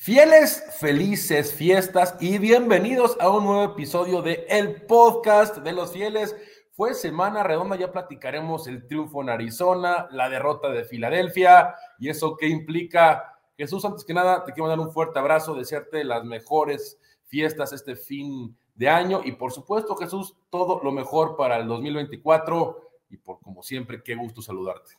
Fieles, 0.00 0.64
felices 0.78 1.52
fiestas 1.52 2.14
y 2.20 2.38
bienvenidos 2.38 3.16
a 3.18 3.30
un 3.30 3.44
nuevo 3.44 3.64
episodio 3.64 4.22
de 4.22 4.46
El 4.48 4.82
Podcast 4.82 5.56
de 5.56 5.72
los 5.72 5.92
Fieles. 5.92 6.36
Fue 6.70 6.94
semana 6.94 7.42
redonda, 7.42 7.74
ya 7.74 7.90
platicaremos 7.90 8.68
el 8.68 8.86
triunfo 8.86 9.22
en 9.22 9.28
Arizona, 9.28 10.06
la 10.12 10.30
derrota 10.30 10.68
de 10.70 10.84
Filadelfia 10.84 11.74
y 11.98 12.10
eso 12.10 12.36
qué 12.36 12.46
implica. 12.46 13.40
Jesús, 13.56 13.84
antes 13.84 14.04
que 14.04 14.14
nada, 14.14 14.44
te 14.44 14.52
quiero 14.52 14.68
dar 14.68 14.78
un 14.78 14.92
fuerte 14.92 15.18
abrazo, 15.18 15.56
desearte 15.56 16.04
las 16.04 16.24
mejores 16.24 17.00
fiestas 17.24 17.72
este 17.72 17.96
fin 17.96 18.56
de 18.76 18.88
año 18.88 19.22
y 19.24 19.32
por 19.32 19.50
supuesto, 19.50 19.96
Jesús, 19.96 20.36
todo 20.48 20.80
lo 20.80 20.92
mejor 20.92 21.36
para 21.36 21.56
el 21.56 21.66
2024 21.66 22.88
y 23.10 23.16
por 23.16 23.40
como 23.40 23.64
siempre, 23.64 24.00
qué 24.04 24.14
gusto 24.14 24.42
saludarte. 24.42 24.94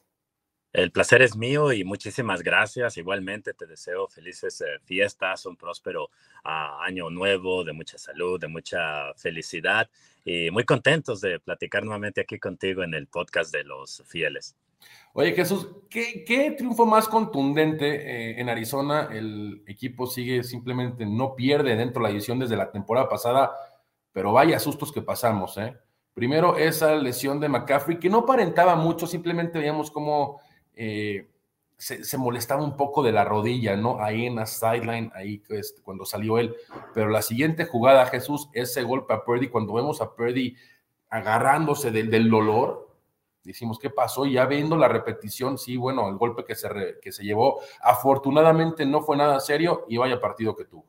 El 0.71 0.91
placer 0.91 1.23
es 1.23 1.35
mío 1.35 1.73
y 1.73 1.83
muchísimas 1.83 2.43
gracias. 2.43 2.97
Igualmente 2.97 3.55
te 3.55 3.65
deseo 3.65 4.07
felices 4.07 4.61
eh, 4.61 4.65
fiestas, 4.83 5.47
un 5.47 5.55
próspero 5.55 6.11
ah, 6.43 6.83
año 6.83 7.09
nuevo, 7.09 7.63
de 7.63 7.73
mucha 7.73 7.97
salud, 7.97 8.39
de 8.39 8.47
mucha 8.47 9.11
felicidad 9.15 9.89
y 10.23 10.51
muy 10.51 10.65
contentos 10.65 11.21
de 11.21 11.39
platicar 11.39 11.83
nuevamente 11.83 12.21
aquí 12.21 12.37
contigo 12.37 12.83
en 12.83 12.93
el 12.93 13.07
podcast 13.07 13.51
de 13.51 13.63
los 13.63 14.03
fieles. 14.05 14.55
Oye 15.13 15.33
Jesús, 15.33 15.67
¿qué, 15.89 16.53
triunfo 16.55 16.85
más 16.85 17.07
contundente 17.07 17.87
eh, 17.87 18.39
en 18.39 18.47
Arizona? 18.47 19.09
El 19.11 19.63
equipo 19.65 20.05
sigue 20.05 20.43
simplemente, 20.43 21.03
no 21.03 21.35
pierde 21.35 21.75
dentro 21.75 22.03
de 22.03 22.09
la 22.09 22.13
edición 22.13 22.37
desde 22.37 22.55
la 22.55 22.71
temporada 22.71 23.09
pasada, 23.09 23.51
pero 24.11 24.33
vaya 24.33 24.59
sustos 24.59 24.91
que 24.91 25.01
pasamos. 25.01 25.57
¿eh? 25.57 25.75
Primero 26.13 26.57
esa 26.57 26.93
lesión 26.95 27.39
de 27.39 27.49
McCaffrey, 27.49 27.97
que 27.97 28.09
no 28.09 28.19
aparentaba 28.19 28.75
mucho, 28.75 29.07
simplemente 29.07 29.57
veíamos 29.57 29.89
cómo 29.89 30.39
eh, 30.81 31.27
se, 31.77 32.17
molestaba 32.17 32.63
un 32.63 32.77
poco 32.77 33.03
de 33.03 33.11
la 33.11 33.25
rodilla, 33.25 33.75
¿no? 33.75 34.01
Ahí 34.01 34.25
en 34.25 34.35
la 34.35 34.45
sideline, 34.45 35.11
ahí 35.13 35.43
este, 35.49 35.81
cuando 35.81 36.05
salió 36.05 36.37
él. 36.37 36.55
Pero 36.93 37.09
la 37.09 37.21
siguiente 37.21 37.65
jugada, 37.65 38.05
Jesús, 38.05 38.49
ese 38.53 38.83
golpe 38.83 39.13
a 39.13 39.25
Purdy, 39.25 39.49
cuando 39.49 39.73
vemos 39.73 39.99
a 40.01 40.15
Purdy 40.15 40.55
agarrándose 41.09 41.91
del, 41.91 42.09
del 42.09 42.29
dolor, 42.29 42.95
decimos, 43.43 43.77
¿qué 43.77 43.89
pasó? 43.89 44.25
Y 44.25 44.33
ya 44.33 44.45
viendo 44.45 44.77
la 44.77 44.87
repetición, 44.87 45.57
sí, 45.57 45.75
bueno, 45.75 46.07
el 46.07 46.15
golpe 46.15 46.45
que 46.45 46.55
se, 46.55 46.69
que 47.01 47.11
se 47.11 47.23
llevó, 47.23 47.59
afortunadamente 47.81 48.85
no 48.85 49.01
fue 49.01 49.17
nada 49.17 49.39
serio 49.41 49.85
y 49.89 49.97
vaya 49.97 50.19
partido 50.19 50.55
que 50.55 50.63
tuvo. 50.63 50.85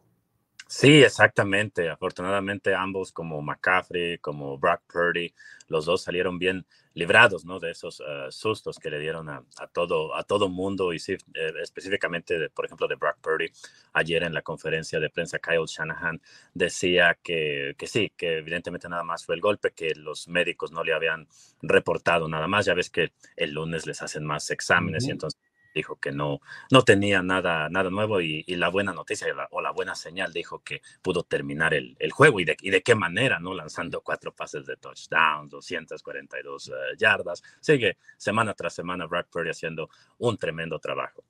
Sí, 0.72 1.02
exactamente. 1.02 1.88
Afortunadamente 1.90 2.76
ambos, 2.76 3.10
como 3.10 3.42
McCaffrey, 3.42 4.18
como 4.18 4.56
Brock 4.56 4.82
Purdy, 4.86 5.34
los 5.66 5.84
dos 5.84 6.02
salieron 6.04 6.38
bien 6.38 6.64
librados, 6.94 7.44
¿no? 7.44 7.58
De 7.58 7.72
esos 7.72 7.98
eh, 8.00 8.26
sustos 8.30 8.78
que 8.78 8.88
le 8.88 9.00
dieron 9.00 9.28
a, 9.28 9.42
todo 9.72 10.14
a 10.14 10.22
todo 10.22 10.48
mundo 10.48 10.92
y 10.92 11.00
sí, 11.00 11.14
eh, 11.34 11.52
específicamente, 11.60 12.50
por 12.50 12.66
ejemplo, 12.66 12.86
de 12.86 12.94
Brock 12.94 13.16
Purdy. 13.20 13.50
Ayer 13.94 14.22
en 14.22 14.32
la 14.32 14.42
conferencia 14.42 15.00
de 15.00 15.10
prensa, 15.10 15.41
Kyle 15.41 15.66
Shanahan 15.66 16.22
decía 16.54 17.18
que, 17.20 17.74
que 17.76 17.88
sí, 17.88 18.12
que 18.16 18.38
evidentemente 18.38 18.88
nada 18.88 19.02
más 19.02 19.24
fue 19.26 19.34
el 19.34 19.41
golpe, 19.41 19.72
que 19.72 19.96
los 19.96 20.28
médicos 20.28 20.70
no 20.70 20.84
le 20.84 20.92
habían 20.92 21.26
reportado 21.62 22.28
nada 22.28 22.46
más. 22.46 22.66
Ya 22.66 22.74
ves 22.74 22.91
que 22.91 23.12
el 23.34 23.50
lunes 23.50 23.86
les 23.86 24.02
hacen 24.02 24.24
más 24.24 24.48
exámenes 24.52 25.08
y 25.08 25.10
entonces 25.10 25.41
dijo 25.74 25.96
que 25.96 26.12
no, 26.12 26.40
no 26.70 26.82
tenía 26.82 27.22
nada, 27.22 27.68
nada 27.68 27.90
nuevo 27.90 28.20
y, 28.20 28.44
la 28.60 28.68
buena 28.68 28.92
noticia 28.92 29.26
o 29.50 29.62
la 29.62 29.70
buena 29.70 29.94
señal 29.94 30.32
dijo 30.32 30.62
que 30.62 30.82
pudo 31.02 31.22
terminar 31.22 31.72
el, 31.72 31.96
juego 32.12 32.40
y 32.40 32.44
de, 32.44 32.56
y 32.60 32.70
de, 32.70 32.82
qué 32.82 32.94
manera, 32.94 33.38
¿no? 33.38 33.54
Lanzando 33.54 34.00
cuatro 34.04 34.34
pases 34.34 34.66
de 34.66 34.76
touchdown, 34.76 35.48
242 35.48 36.68
uh, 36.68 36.72
yardas. 36.98 37.42
Sigue 37.60 37.96
semana 38.16 38.54
tras 38.54 38.74
semana 38.74 39.06
Brad 39.06 39.26
Purdy 39.30 39.50
haciendo 39.50 39.88
un 40.18 40.36
tremendo 40.36 40.78
trabajo. 40.78 41.24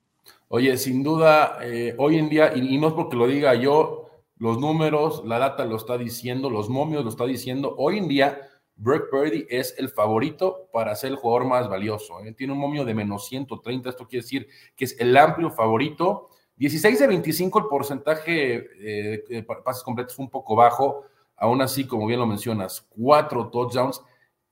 Oye, 0.49 0.77
sin 0.77 1.03
duda, 1.03 1.59
eh, 1.61 1.95
hoy 1.97 2.17
en 2.17 2.29
día, 2.29 2.51
y, 2.55 2.75
y 2.75 2.77
no 2.77 2.89
es 2.89 2.93
porque 2.93 3.15
lo 3.15 3.27
diga 3.27 3.55
yo, 3.55 4.09
los 4.37 4.59
números, 4.59 5.23
la 5.25 5.39
data 5.39 5.65
lo 5.65 5.77
está 5.77 5.97
diciendo, 5.97 6.49
los 6.49 6.67
momios 6.67 7.03
lo 7.03 7.09
está 7.09 7.25
diciendo, 7.25 7.75
hoy 7.77 7.99
en 7.99 8.07
día 8.07 8.50
Brock 8.81 9.11
Purdy 9.11 9.45
es 9.47 9.75
el 9.77 9.89
favorito 9.89 10.67
para 10.73 10.95
ser 10.95 11.11
el 11.11 11.15
jugador 11.15 11.45
más 11.45 11.69
valioso. 11.69 12.19
¿eh? 12.21 12.33
Tiene 12.33 12.53
un 12.53 12.59
momio 12.59 12.83
de 12.83 12.95
menos 12.95 13.27
130, 13.27 13.89
esto 13.89 14.07
quiere 14.07 14.23
decir 14.23 14.47
que 14.75 14.85
es 14.85 14.99
el 14.99 15.15
amplio 15.15 15.51
favorito. 15.51 16.29
16 16.55 16.99
de 16.99 17.07
25 17.07 17.59
el 17.59 17.65
porcentaje 17.65 18.55
eh, 18.79 19.23
de 19.29 19.43
pases 19.43 19.83
completos 19.83 20.15
fue 20.15 20.25
un 20.25 20.31
poco 20.31 20.55
bajo, 20.55 21.05
aún 21.37 21.61
así, 21.61 21.85
como 21.85 22.07
bien 22.07 22.19
lo 22.19 22.25
mencionas, 22.25 22.87
cuatro 22.89 23.49
touchdowns. 23.49 24.01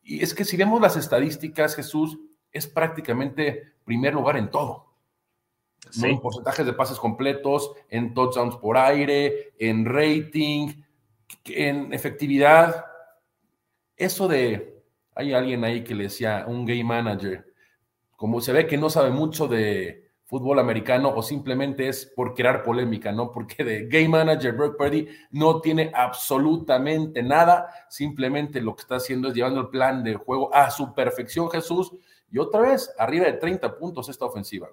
Y 0.04 0.22
es 0.22 0.36
que 0.36 0.46
si 0.46 0.58
vemos 0.58 0.80
las 0.80 0.96
estadísticas, 0.96 1.76
Jesús, 1.76 2.20
es 2.52 2.68
prácticamente 2.68 3.74
primer 3.84 4.14
lugar 4.14 4.38
en 4.38 4.52
todo. 4.52 4.94
En 6.04 6.20
porcentajes 6.20 6.68
de 6.68 6.74
pases 6.74 7.00
completos, 7.00 7.72
en 7.90 8.14
touchdowns 8.14 8.58
por 8.58 8.78
aire, 8.78 9.54
en 9.58 9.86
rating, 9.86 10.84
en 11.46 11.94
efectividad, 11.94 12.89
eso 14.00 14.28
de, 14.28 14.82
hay 15.14 15.34
alguien 15.34 15.64
ahí 15.64 15.84
que 15.84 15.94
le 15.94 16.06
decía, 16.06 16.46
un 16.48 16.66
game 16.66 16.84
manager, 16.84 17.46
como 18.16 18.42
se 18.42 18.54
ve 18.54 18.66
que 18.66 18.78
no 18.78 18.90
sabe 18.90 19.12
mucho 19.12 19.48
de 19.48 20.10
fútbol 20.24 20.60
americano 20.60 21.12
o 21.16 21.24
simplemente 21.24 21.88
es 21.88 22.06
por 22.06 22.36
crear 22.36 22.64
polémica, 22.64 23.12
¿no? 23.12 23.32
Porque 23.32 23.64
de 23.64 23.88
game 23.88 24.10
manager 24.10 24.54
Brock 24.54 24.78
Purdy 24.78 25.08
no 25.32 25.60
tiene 25.60 25.92
absolutamente 25.94 27.24
nada, 27.24 27.68
simplemente 27.90 28.62
lo 28.62 28.76
que 28.76 28.82
está 28.84 28.98
haciendo 28.98 29.30
es 29.30 29.34
llevando 29.34 29.62
el 29.62 29.70
plan 29.70 30.04
de 30.04 30.16
juego 30.16 30.54
a 30.54 30.70
su 30.70 30.94
perfección, 30.94 31.50
Jesús, 31.50 31.92
y 32.32 32.38
otra 32.38 32.62
vez, 32.62 32.94
arriba 33.00 33.26
de 33.26 33.34
30 33.34 33.78
puntos 33.78 34.08
esta 34.08 34.26
ofensiva. 34.26 34.70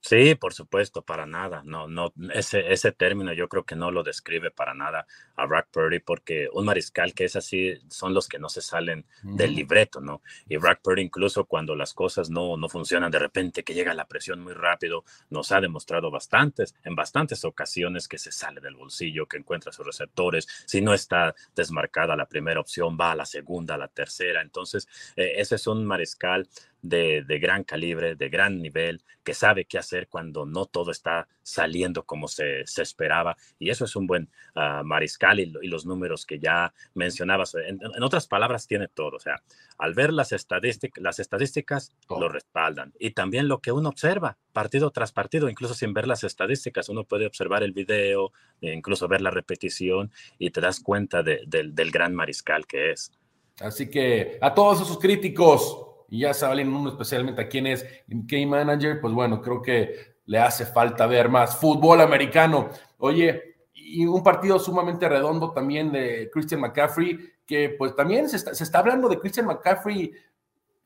Sí, 0.00 0.36
por 0.36 0.54
supuesto, 0.54 1.02
para 1.02 1.26
nada. 1.26 1.62
No, 1.64 1.88
no, 1.88 2.12
ese, 2.32 2.72
ese 2.72 2.92
término 2.92 3.32
yo 3.32 3.48
creo 3.48 3.64
que 3.64 3.74
no 3.74 3.90
lo 3.90 4.02
describe 4.04 4.50
para 4.50 4.72
nada 4.72 5.06
a 5.36 5.44
Brock 5.44 5.66
Purdy, 5.70 5.98
porque 5.98 6.48
un 6.52 6.64
mariscal 6.66 7.12
que 7.14 7.24
es 7.24 7.36
así 7.36 7.74
son 7.88 8.14
los 8.14 8.28
que 8.28 8.38
no 8.38 8.48
se 8.48 8.62
salen 8.62 9.04
del 9.22 9.54
libreto, 9.54 10.00
¿no? 10.00 10.22
Y 10.48 10.56
Brock 10.56 10.80
Purdy, 10.82 11.02
incluso 11.02 11.44
cuando 11.44 11.74
las 11.74 11.94
cosas 11.94 12.30
no, 12.30 12.56
no 12.56 12.68
funcionan 12.68 13.10
de 13.10 13.18
repente, 13.18 13.64
que 13.64 13.74
llega 13.74 13.92
la 13.92 14.06
presión 14.06 14.40
muy 14.40 14.54
rápido, 14.54 15.04
nos 15.30 15.50
ha 15.52 15.60
demostrado 15.60 16.10
bastantes, 16.10 16.74
en 16.84 16.94
bastantes 16.94 17.44
ocasiones 17.44 18.08
que 18.08 18.18
se 18.18 18.32
sale 18.32 18.60
del 18.60 18.76
bolsillo, 18.76 19.26
que 19.26 19.36
encuentra 19.36 19.72
sus 19.72 19.84
receptores. 19.84 20.46
Si 20.64 20.80
no 20.80 20.94
está 20.94 21.34
desmarcada 21.54 22.16
la 22.16 22.26
primera 22.26 22.60
opción, 22.60 22.96
va 22.98 23.12
a 23.12 23.16
la 23.16 23.26
segunda, 23.26 23.74
a 23.74 23.78
la 23.78 23.88
tercera. 23.88 24.42
Entonces, 24.42 24.88
eh, 25.16 25.34
ese 25.36 25.56
es 25.56 25.66
un 25.66 25.84
mariscal 25.84 26.48
de, 26.82 27.38
gran 27.40 27.64
calibre, 27.64 28.14
de 28.14 28.28
gran 28.28 28.60
nivel, 28.60 29.02
que 29.24 29.34
sabe 29.34 29.64
qué 29.64 29.78
hacer 29.78 30.08
cuando 30.08 30.46
no 30.46 30.66
todo 30.66 30.90
está 30.90 31.28
saliendo 31.42 32.04
como 32.04 32.28
se, 32.28 32.60
esperaba. 32.60 33.36
Y 33.58 33.70
eso 33.70 33.84
es 33.84 33.96
un 33.96 34.06
buen 34.06 34.30
ah, 34.54 34.82
mariscal 34.84 35.40
y, 35.40 35.46
los 35.46 35.86
números 35.86 36.24
que 36.26 36.38
ya 36.38 36.72
mencionabas. 36.94 37.54
En, 37.54 37.80
otras 38.02 38.26
palabras, 38.26 38.66
tiene 38.66 38.88
todo. 38.88 39.16
O 39.16 39.20
sea, 39.20 39.42
al 39.78 39.94
ver 39.94 40.12
las, 40.12 40.32
estadísticas, 40.32 41.02
las 41.02 41.18
estadísticas, 41.18 41.92
lo 42.08 42.28
respaldan. 42.28 42.92
Y 42.98 43.10
también 43.10 43.48
lo 43.48 43.60
que 43.60 43.72
uno 43.72 43.88
observa, 43.88 44.38
partido 44.52 44.90
tras 44.90 45.12
partido, 45.12 45.48
incluso 45.48 45.74
sin 45.74 45.92
ver 45.92 46.06
las 46.06 46.24
estadísticas, 46.24 46.88
uno 46.88 47.04
puede 47.04 47.26
observar 47.26 47.62
el 47.62 47.72
video, 47.72 48.32
e 48.60 48.72
incluso 48.72 49.08
ver 49.08 49.20
la 49.20 49.30
repetición 49.30 50.10
y 50.38 50.50
te 50.50 50.60
das 50.60 50.80
cuenta 50.80 51.22
del 51.22 51.90
gran 51.90 52.14
mariscal 52.14 52.66
que 52.66 52.92
es. 52.92 53.12
Así 53.60 53.90
que 53.90 54.38
a 54.40 54.54
todos 54.54 54.80
esos 54.80 54.98
críticos, 54.98 55.87
y 56.08 56.20
ya 56.20 56.32
saben 56.32 56.74
uno 56.74 56.90
especialmente 56.90 57.42
a 57.42 57.48
quién 57.48 57.66
es 57.66 57.86
Game 58.06 58.46
Manager, 58.46 59.00
pues 59.00 59.12
bueno, 59.12 59.42
creo 59.42 59.60
que 59.60 60.16
le 60.24 60.38
hace 60.38 60.64
falta 60.64 61.06
ver 61.06 61.28
más 61.28 61.56
fútbol 61.56 62.00
americano. 62.00 62.70
Oye, 62.98 63.56
y 63.74 64.06
un 64.06 64.22
partido 64.22 64.58
sumamente 64.58 65.08
redondo 65.08 65.52
también 65.52 65.92
de 65.92 66.30
Christian 66.32 66.60
McCaffrey, 66.60 67.18
que 67.46 67.70
pues 67.70 67.94
también 67.94 68.28
se 68.28 68.36
está, 68.36 68.78
hablando 68.78 69.08
de 69.08 69.18
Christian 69.18 69.46
McCaffrey, 69.46 70.12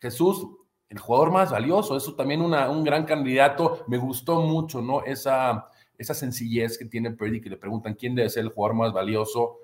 Jesús, 0.00 0.46
el 0.88 0.98
jugador 0.98 1.30
más 1.30 1.50
valioso, 1.50 1.96
eso 1.96 2.14
también 2.14 2.40
una, 2.40 2.68
un 2.68 2.84
gran 2.84 3.04
candidato, 3.04 3.84
me 3.88 3.98
gustó 3.98 4.40
mucho, 4.42 4.82
¿no? 4.82 5.04
Esa, 5.04 5.68
esa 5.96 6.14
sencillez 6.14 6.78
que 6.78 6.84
tiene 6.84 7.12
Purdy, 7.12 7.40
que 7.40 7.50
le 7.50 7.56
preguntan 7.56 7.94
quién 7.94 8.14
debe 8.14 8.28
ser 8.28 8.44
el 8.44 8.50
jugador 8.50 8.76
más 8.76 8.92
valioso, 8.92 9.58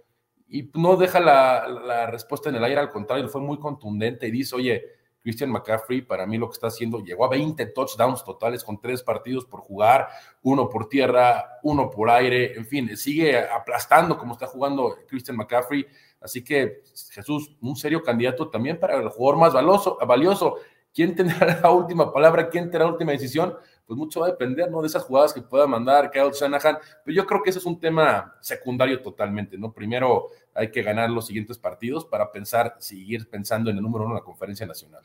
y 0.49 0.71
no 0.75 0.97
deja 0.97 1.21
la, 1.21 1.69
la 1.69 2.06
respuesta 2.06 2.49
en 2.49 2.56
el 2.56 2.65
aire, 2.65 2.81
al 2.81 2.91
contrario, 2.91 3.29
fue 3.29 3.41
muy 3.41 3.59
contundente 3.59 4.27
y 4.27 4.31
dice, 4.31 4.56
oye, 4.56 4.98
Christian 5.29 5.51
McCaffrey, 5.51 6.01
para 6.01 6.27
mí 6.27 6.39
lo 6.39 6.49
que 6.49 6.55
está 6.55 6.69
haciendo, 6.69 7.01
llegó 7.01 7.27
a 7.27 7.29
20 7.29 7.67
touchdowns 7.67 8.25
totales 8.25 8.65
con 8.65 8.81
tres 8.81 9.03
partidos 9.03 9.45
por 9.45 9.61
jugar, 9.61 10.09
uno 10.41 10.71
por 10.71 10.89
tierra, 10.89 11.59
uno 11.63 11.91
por 11.91 12.09
aire, 12.09 12.57
en 12.57 12.65
fin, 12.65 12.97
sigue 12.97 13.39
aplastando 13.39 14.17
como 14.17 14.33
está 14.33 14.47
jugando 14.47 14.97
Christian 15.07 15.37
McCaffrey. 15.37 15.87
Así 16.19 16.43
que, 16.43 16.83
Jesús, 17.11 17.55
un 17.61 17.77
serio 17.77 18.03
candidato 18.03 18.49
también 18.49 18.81
para 18.81 18.97
el 18.97 19.11
jugador 19.11 19.39
más 19.39 19.53
valioso. 19.53 19.99
valioso. 20.07 20.57
¿Quién 20.95 21.15
tendrá 21.15 21.61
la 21.63 21.71
última 21.73 22.11
palabra? 22.11 22.49
¿Quién 22.49 22.65
tendrá 22.65 22.87
la 22.87 22.93
última 22.93 23.13
decisión? 23.13 23.55
Pues 23.87 23.99
mucho 23.99 24.21
va 24.21 24.29
a 24.29 24.31
depender, 24.31 24.71
¿no? 24.71 24.81
De 24.81 24.87
esas 24.87 25.03
jugadas 25.03 25.35
que 25.35 25.43
pueda 25.43 25.67
mandar 25.67 26.11
Kyle 26.11 26.33
Shanahan. 26.33 26.79
Pero 27.05 27.15
yo 27.15 27.27
creo 27.27 27.43
que 27.43 27.51
ese 27.51 27.59
es 27.59 27.67
un 27.67 27.79
tema 27.79 28.35
secundario 28.41 29.03
totalmente, 29.03 29.59
¿no? 29.59 29.75
Primero 29.75 30.29
hay 30.55 30.71
que 30.71 30.83
ganar 30.83 31.11
los 31.11 31.27
siguientes 31.27 31.59
partidos 31.59 32.07
para 32.07 32.33
pensar, 32.33 32.77
seguir 32.79 33.29
pensando 33.29 33.71
en 33.71 33.77
el 33.77 33.83
número 33.83 34.07
uno 34.07 34.15
de 34.15 34.21
la 34.21 34.25
conferencia 34.25 34.67
nacional. 34.67 35.03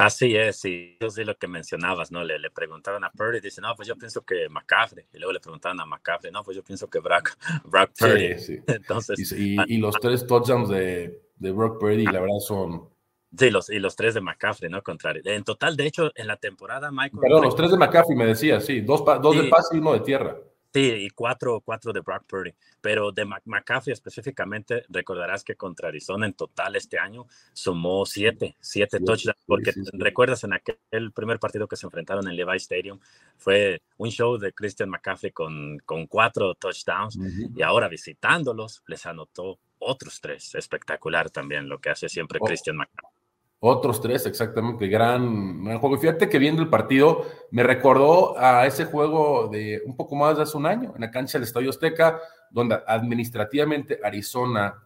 Así 0.00 0.34
es, 0.34 0.58
sí, 0.58 0.96
eso 0.98 1.10
sí 1.10 1.24
lo 1.24 1.36
que 1.36 1.46
mencionabas, 1.46 2.10
¿no? 2.10 2.24
Le, 2.24 2.38
le 2.38 2.50
preguntaban 2.50 3.04
a 3.04 3.10
Purdy, 3.10 3.38
dice, 3.38 3.60
no, 3.60 3.74
pues 3.76 3.86
yo 3.86 3.96
pienso 3.96 4.22
que 4.22 4.48
McCaffrey, 4.48 5.04
y 5.12 5.18
luego 5.18 5.34
le 5.34 5.40
preguntaban 5.40 5.78
a 5.78 5.84
McCaffrey, 5.84 6.32
no, 6.32 6.42
pues 6.42 6.56
yo 6.56 6.62
pienso 6.62 6.88
que 6.88 7.00
Brock, 7.00 7.36
Brock 7.64 7.90
Purdy. 7.98 8.38
Sí, 8.38 8.56
sí. 8.56 8.62
Entonces, 8.66 9.32
y, 9.32 9.56
y, 9.66 9.76
los 9.76 9.94
tres 10.00 10.26
touchdowns 10.26 10.70
de, 10.70 11.20
de 11.36 11.52
Brock 11.52 11.78
Purdy, 11.78 12.06
la 12.06 12.20
verdad, 12.20 12.38
son... 12.38 12.88
Sí, 13.36 13.50
los, 13.50 13.68
y 13.68 13.78
los 13.78 13.94
tres 13.94 14.14
de 14.14 14.22
McCaffrey, 14.22 14.70
¿no? 14.70 14.82
Contrario. 14.82 15.20
En 15.26 15.44
total, 15.44 15.76
de 15.76 15.86
hecho, 15.86 16.10
en 16.14 16.28
la 16.28 16.38
temporada, 16.38 16.90
Michael... 16.90 17.20
Perdón, 17.20 17.44
los 17.44 17.54
tres 17.54 17.70
de 17.70 17.76
McCaffrey 17.76 18.16
me 18.16 18.24
decía, 18.24 18.58
sí, 18.58 18.80
dos, 18.80 19.04
dos 19.04 19.36
sí. 19.36 19.42
de 19.42 19.48
pase 19.48 19.76
y 19.76 19.80
uno 19.80 19.92
de 19.92 20.00
tierra. 20.00 20.38
Sí, 20.72 20.82
y 20.82 21.10
cuatro, 21.10 21.60
cuatro 21.60 21.92
de 21.92 22.00
Brock 22.00 22.24
Purdy. 22.26 22.54
Pero 22.80 23.10
de 23.10 23.24
McCaffrey 23.24 23.92
específicamente, 23.92 24.84
recordarás 24.88 25.42
que 25.42 25.56
contra 25.56 25.88
Arizona 25.88 26.26
en 26.26 26.34
total 26.34 26.76
este 26.76 26.98
año 26.98 27.26
sumó 27.52 28.06
siete, 28.06 28.56
siete 28.60 28.98
sí, 28.98 29.04
touchdowns. 29.04 29.38
Porque 29.46 29.72
sí, 29.72 29.84
sí, 29.84 29.90
recuerdas 29.92 30.44
en 30.44 30.52
aquel 30.52 31.12
primer 31.12 31.40
partido 31.40 31.66
que 31.66 31.76
se 31.76 31.86
enfrentaron 31.86 32.28
en 32.28 32.36
Levi 32.36 32.56
Stadium, 32.56 33.00
fue 33.36 33.82
un 33.96 34.10
show 34.10 34.38
de 34.38 34.52
Christian 34.52 34.90
McCaffrey 34.90 35.32
con, 35.32 35.78
con 35.80 36.06
cuatro 36.06 36.54
touchdowns. 36.54 37.16
Uh 37.16 37.22
-huh. 37.22 37.52
Y 37.56 37.62
ahora 37.62 37.88
visitándolos, 37.88 38.82
les 38.86 39.04
anotó 39.06 39.58
otros 39.80 40.20
tres. 40.20 40.54
Espectacular 40.54 41.30
también 41.30 41.68
lo 41.68 41.80
que 41.80 41.90
hace 41.90 42.08
siempre 42.08 42.38
oh. 42.40 42.46
Christian 42.46 42.76
McCaffrey. 42.76 43.19
Otros 43.62 44.00
tres, 44.00 44.24
exactamente, 44.24 44.88
gran, 44.88 45.78
juego. 45.78 45.98
Fíjate 45.98 46.30
que 46.30 46.38
viendo 46.38 46.62
el 46.62 46.70
partido 46.70 47.26
me 47.50 47.62
recordó 47.62 48.38
a 48.38 48.66
ese 48.66 48.86
juego 48.86 49.48
de 49.48 49.82
un 49.84 49.94
poco 49.94 50.16
más 50.16 50.38
de 50.38 50.44
hace 50.44 50.56
un 50.56 50.64
año, 50.64 50.92
en 50.94 51.02
la 51.02 51.10
cancha 51.10 51.36
del 51.36 51.46
Estadio 51.46 51.68
Azteca, 51.68 52.18
donde 52.50 52.78
administrativamente 52.86 54.00
Arizona 54.02 54.82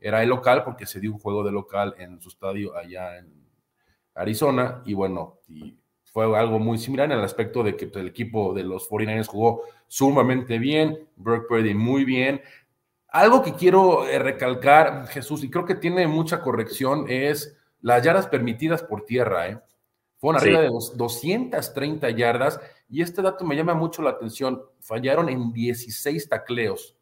era 0.00 0.24
el 0.24 0.28
local, 0.28 0.64
porque 0.64 0.86
se 0.86 0.98
dio 0.98 1.12
un 1.12 1.20
juego 1.20 1.44
de 1.44 1.52
local 1.52 1.94
en 1.98 2.20
su 2.20 2.28
estadio 2.28 2.76
allá 2.76 3.16
en 3.16 3.32
Arizona, 4.12 4.82
y 4.84 4.94
bueno, 4.94 5.38
y 5.46 5.78
fue 6.02 6.24
algo 6.36 6.58
muy 6.58 6.78
similar 6.78 7.12
en 7.12 7.18
el 7.18 7.24
aspecto 7.24 7.62
de 7.62 7.76
que 7.76 7.88
el 7.94 8.08
equipo 8.08 8.52
de 8.54 8.64
los 8.64 8.88
49ers 8.88 9.26
jugó 9.28 9.62
sumamente 9.86 10.58
bien, 10.58 11.08
Brock 11.14 11.46
Purdy 11.46 11.74
muy 11.74 12.04
bien. 12.04 12.40
Algo 13.08 13.40
que 13.40 13.52
quiero 13.52 14.04
eh, 14.08 14.18
recalcar, 14.18 15.06
Jesús, 15.06 15.44
y 15.44 15.50
creo 15.50 15.64
que 15.64 15.76
tiene 15.76 16.08
mucha 16.08 16.40
corrección, 16.40 17.04
es 17.08 17.56
las 17.86 18.02
yardas 18.02 18.26
permitidas 18.26 18.82
por 18.82 19.04
tierra, 19.04 19.48
¿eh? 19.48 19.60
Fueron 20.16 20.42
arriba 20.42 20.58
sí. 20.80 20.90
de 20.90 20.96
230 20.96 22.10
yardas 22.10 22.60
y 22.88 23.00
este 23.00 23.22
dato 23.22 23.44
me 23.44 23.54
llama 23.54 23.74
mucho 23.74 24.02
la 24.02 24.10
atención. 24.10 24.60
Fallaron 24.80 25.28
en 25.28 25.52
16 25.52 26.28
tacleos. 26.28 26.96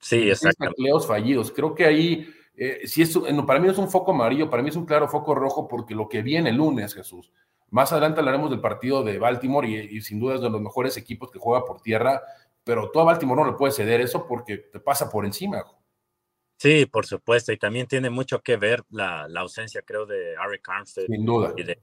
Sí, 0.00 0.28
exacto. 0.28 0.64
tacleos 0.64 1.06
fallidos. 1.06 1.52
Creo 1.52 1.76
que 1.76 1.84
ahí, 1.84 2.28
eh, 2.56 2.80
si 2.86 3.02
es, 3.02 3.16
para 3.46 3.60
mí 3.60 3.68
es 3.68 3.78
un 3.78 3.88
foco 3.88 4.10
amarillo, 4.10 4.50
para 4.50 4.64
mí 4.64 4.70
es 4.70 4.74
un 4.74 4.84
claro 4.84 5.06
foco 5.06 5.32
rojo 5.32 5.68
porque 5.68 5.94
lo 5.94 6.08
que 6.08 6.22
viene 6.22 6.50
el 6.50 6.56
lunes, 6.56 6.92
Jesús. 6.92 7.30
Más 7.70 7.92
adelante 7.92 8.18
hablaremos 8.18 8.50
del 8.50 8.60
partido 8.60 9.04
de 9.04 9.20
Baltimore 9.20 9.68
y, 9.68 9.76
y 9.96 10.00
sin 10.00 10.18
duda 10.18 10.34
es 10.34 10.40
de 10.40 10.50
los 10.50 10.60
mejores 10.60 10.96
equipos 10.96 11.30
que 11.30 11.38
juega 11.38 11.64
por 11.64 11.80
tierra, 11.80 12.20
pero 12.64 12.90
tú 12.90 12.98
a 12.98 13.04
Baltimore 13.04 13.42
no 13.42 13.46
le 13.46 13.56
puedes 13.56 13.76
ceder 13.76 14.00
eso 14.00 14.26
porque 14.26 14.56
te 14.56 14.80
pasa 14.80 15.08
por 15.08 15.24
encima. 15.24 15.64
Sí, 16.56 16.86
por 16.86 17.06
supuesto, 17.06 17.52
y 17.52 17.58
también 17.58 17.86
tiene 17.86 18.10
mucho 18.10 18.40
que 18.40 18.56
ver 18.56 18.84
la, 18.90 19.28
la 19.28 19.40
ausencia, 19.40 19.82
creo, 19.82 20.06
de 20.06 20.36
Ari 20.36 20.60
Armstead 20.66 21.06
Sin 21.06 21.24
duda. 21.24 21.52
y 21.56 21.62
de, 21.64 21.82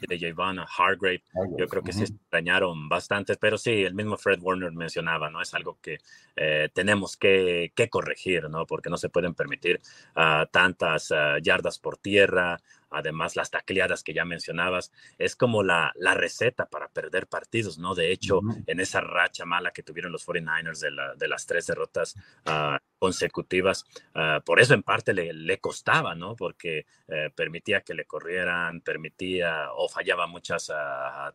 y 0.00 0.06
de 0.06 0.18
Javana 0.18 0.62
Hargrave. 0.62 1.22
Hargrave. 1.34 1.56
Yo 1.58 1.66
creo 1.66 1.82
que 1.82 1.90
uh 1.90 1.94
-huh. 1.94 2.06
se 2.06 2.12
extrañaron 2.12 2.88
bastante, 2.88 3.36
pero 3.36 3.58
sí, 3.58 3.82
el 3.82 3.94
mismo 3.94 4.16
Fred 4.16 4.40
Warner 4.40 4.72
mencionaba, 4.72 5.30
¿no? 5.30 5.40
Es 5.40 5.54
algo 5.54 5.78
que 5.80 5.98
eh, 6.36 6.68
tenemos 6.72 7.16
que, 7.16 7.72
que, 7.74 7.88
corregir, 7.88 8.48
¿no? 8.48 8.66
Porque 8.66 8.90
no 8.90 8.96
se 8.96 9.08
pueden 9.08 9.34
permitir 9.34 9.80
uh, 10.16 10.46
tantas 10.50 11.10
uh, 11.10 11.38
yardas 11.42 11.78
por 11.78 11.96
tierra, 11.96 12.60
además 12.90 13.36
las 13.36 13.50
tacleadas 13.50 14.02
que 14.02 14.14
ya 14.14 14.24
mencionabas, 14.24 14.92
es 15.18 15.36
como 15.36 15.62
la, 15.62 15.92
la 15.96 16.14
receta 16.14 16.66
para 16.66 16.88
perder 16.88 17.26
partidos, 17.26 17.78
¿no? 17.78 17.94
De 17.94 18.12
hecho, 18.12 18.38
uh 18.38 18.42
-huh. 18.42 18.64
en 18.66 18.80
esa 18.80 19.00
racha 19.00 19.44
mala 19.44 19.70
que 19.70 19.82
tuvieron 19.82 20.12
los 20.12 20.26
49ers 20.26 20.80
de, 20.80 20.90
la, 20.90 21.14
de 21.14 21.28
las 21.28 21.46
tres 21.46 21.66
derrotas 21.66 22.16
uh, 22.46 22.76
consecutivas, 22.98 23.84
uh, 24.14 24.42
por 24.44 24.60
eso 24.60 24.74
en 24.74 24.82
parte 24.82 25.12
le, 25.14 25.32
le 25.32 25.58
costaba, 25.58 26.14
¿no? 26.14 26.36
Porque 26.36 26.86
uh, 27.08 27.30
permitía 27.34 27.80
que 27.82 27.94
le 27.94 28.04
corrieran, 28.04 28.80
permitía 28.80 29.72
o 29.74 29.88
fallaba 29.88 30.26
muchas 30.26 30.70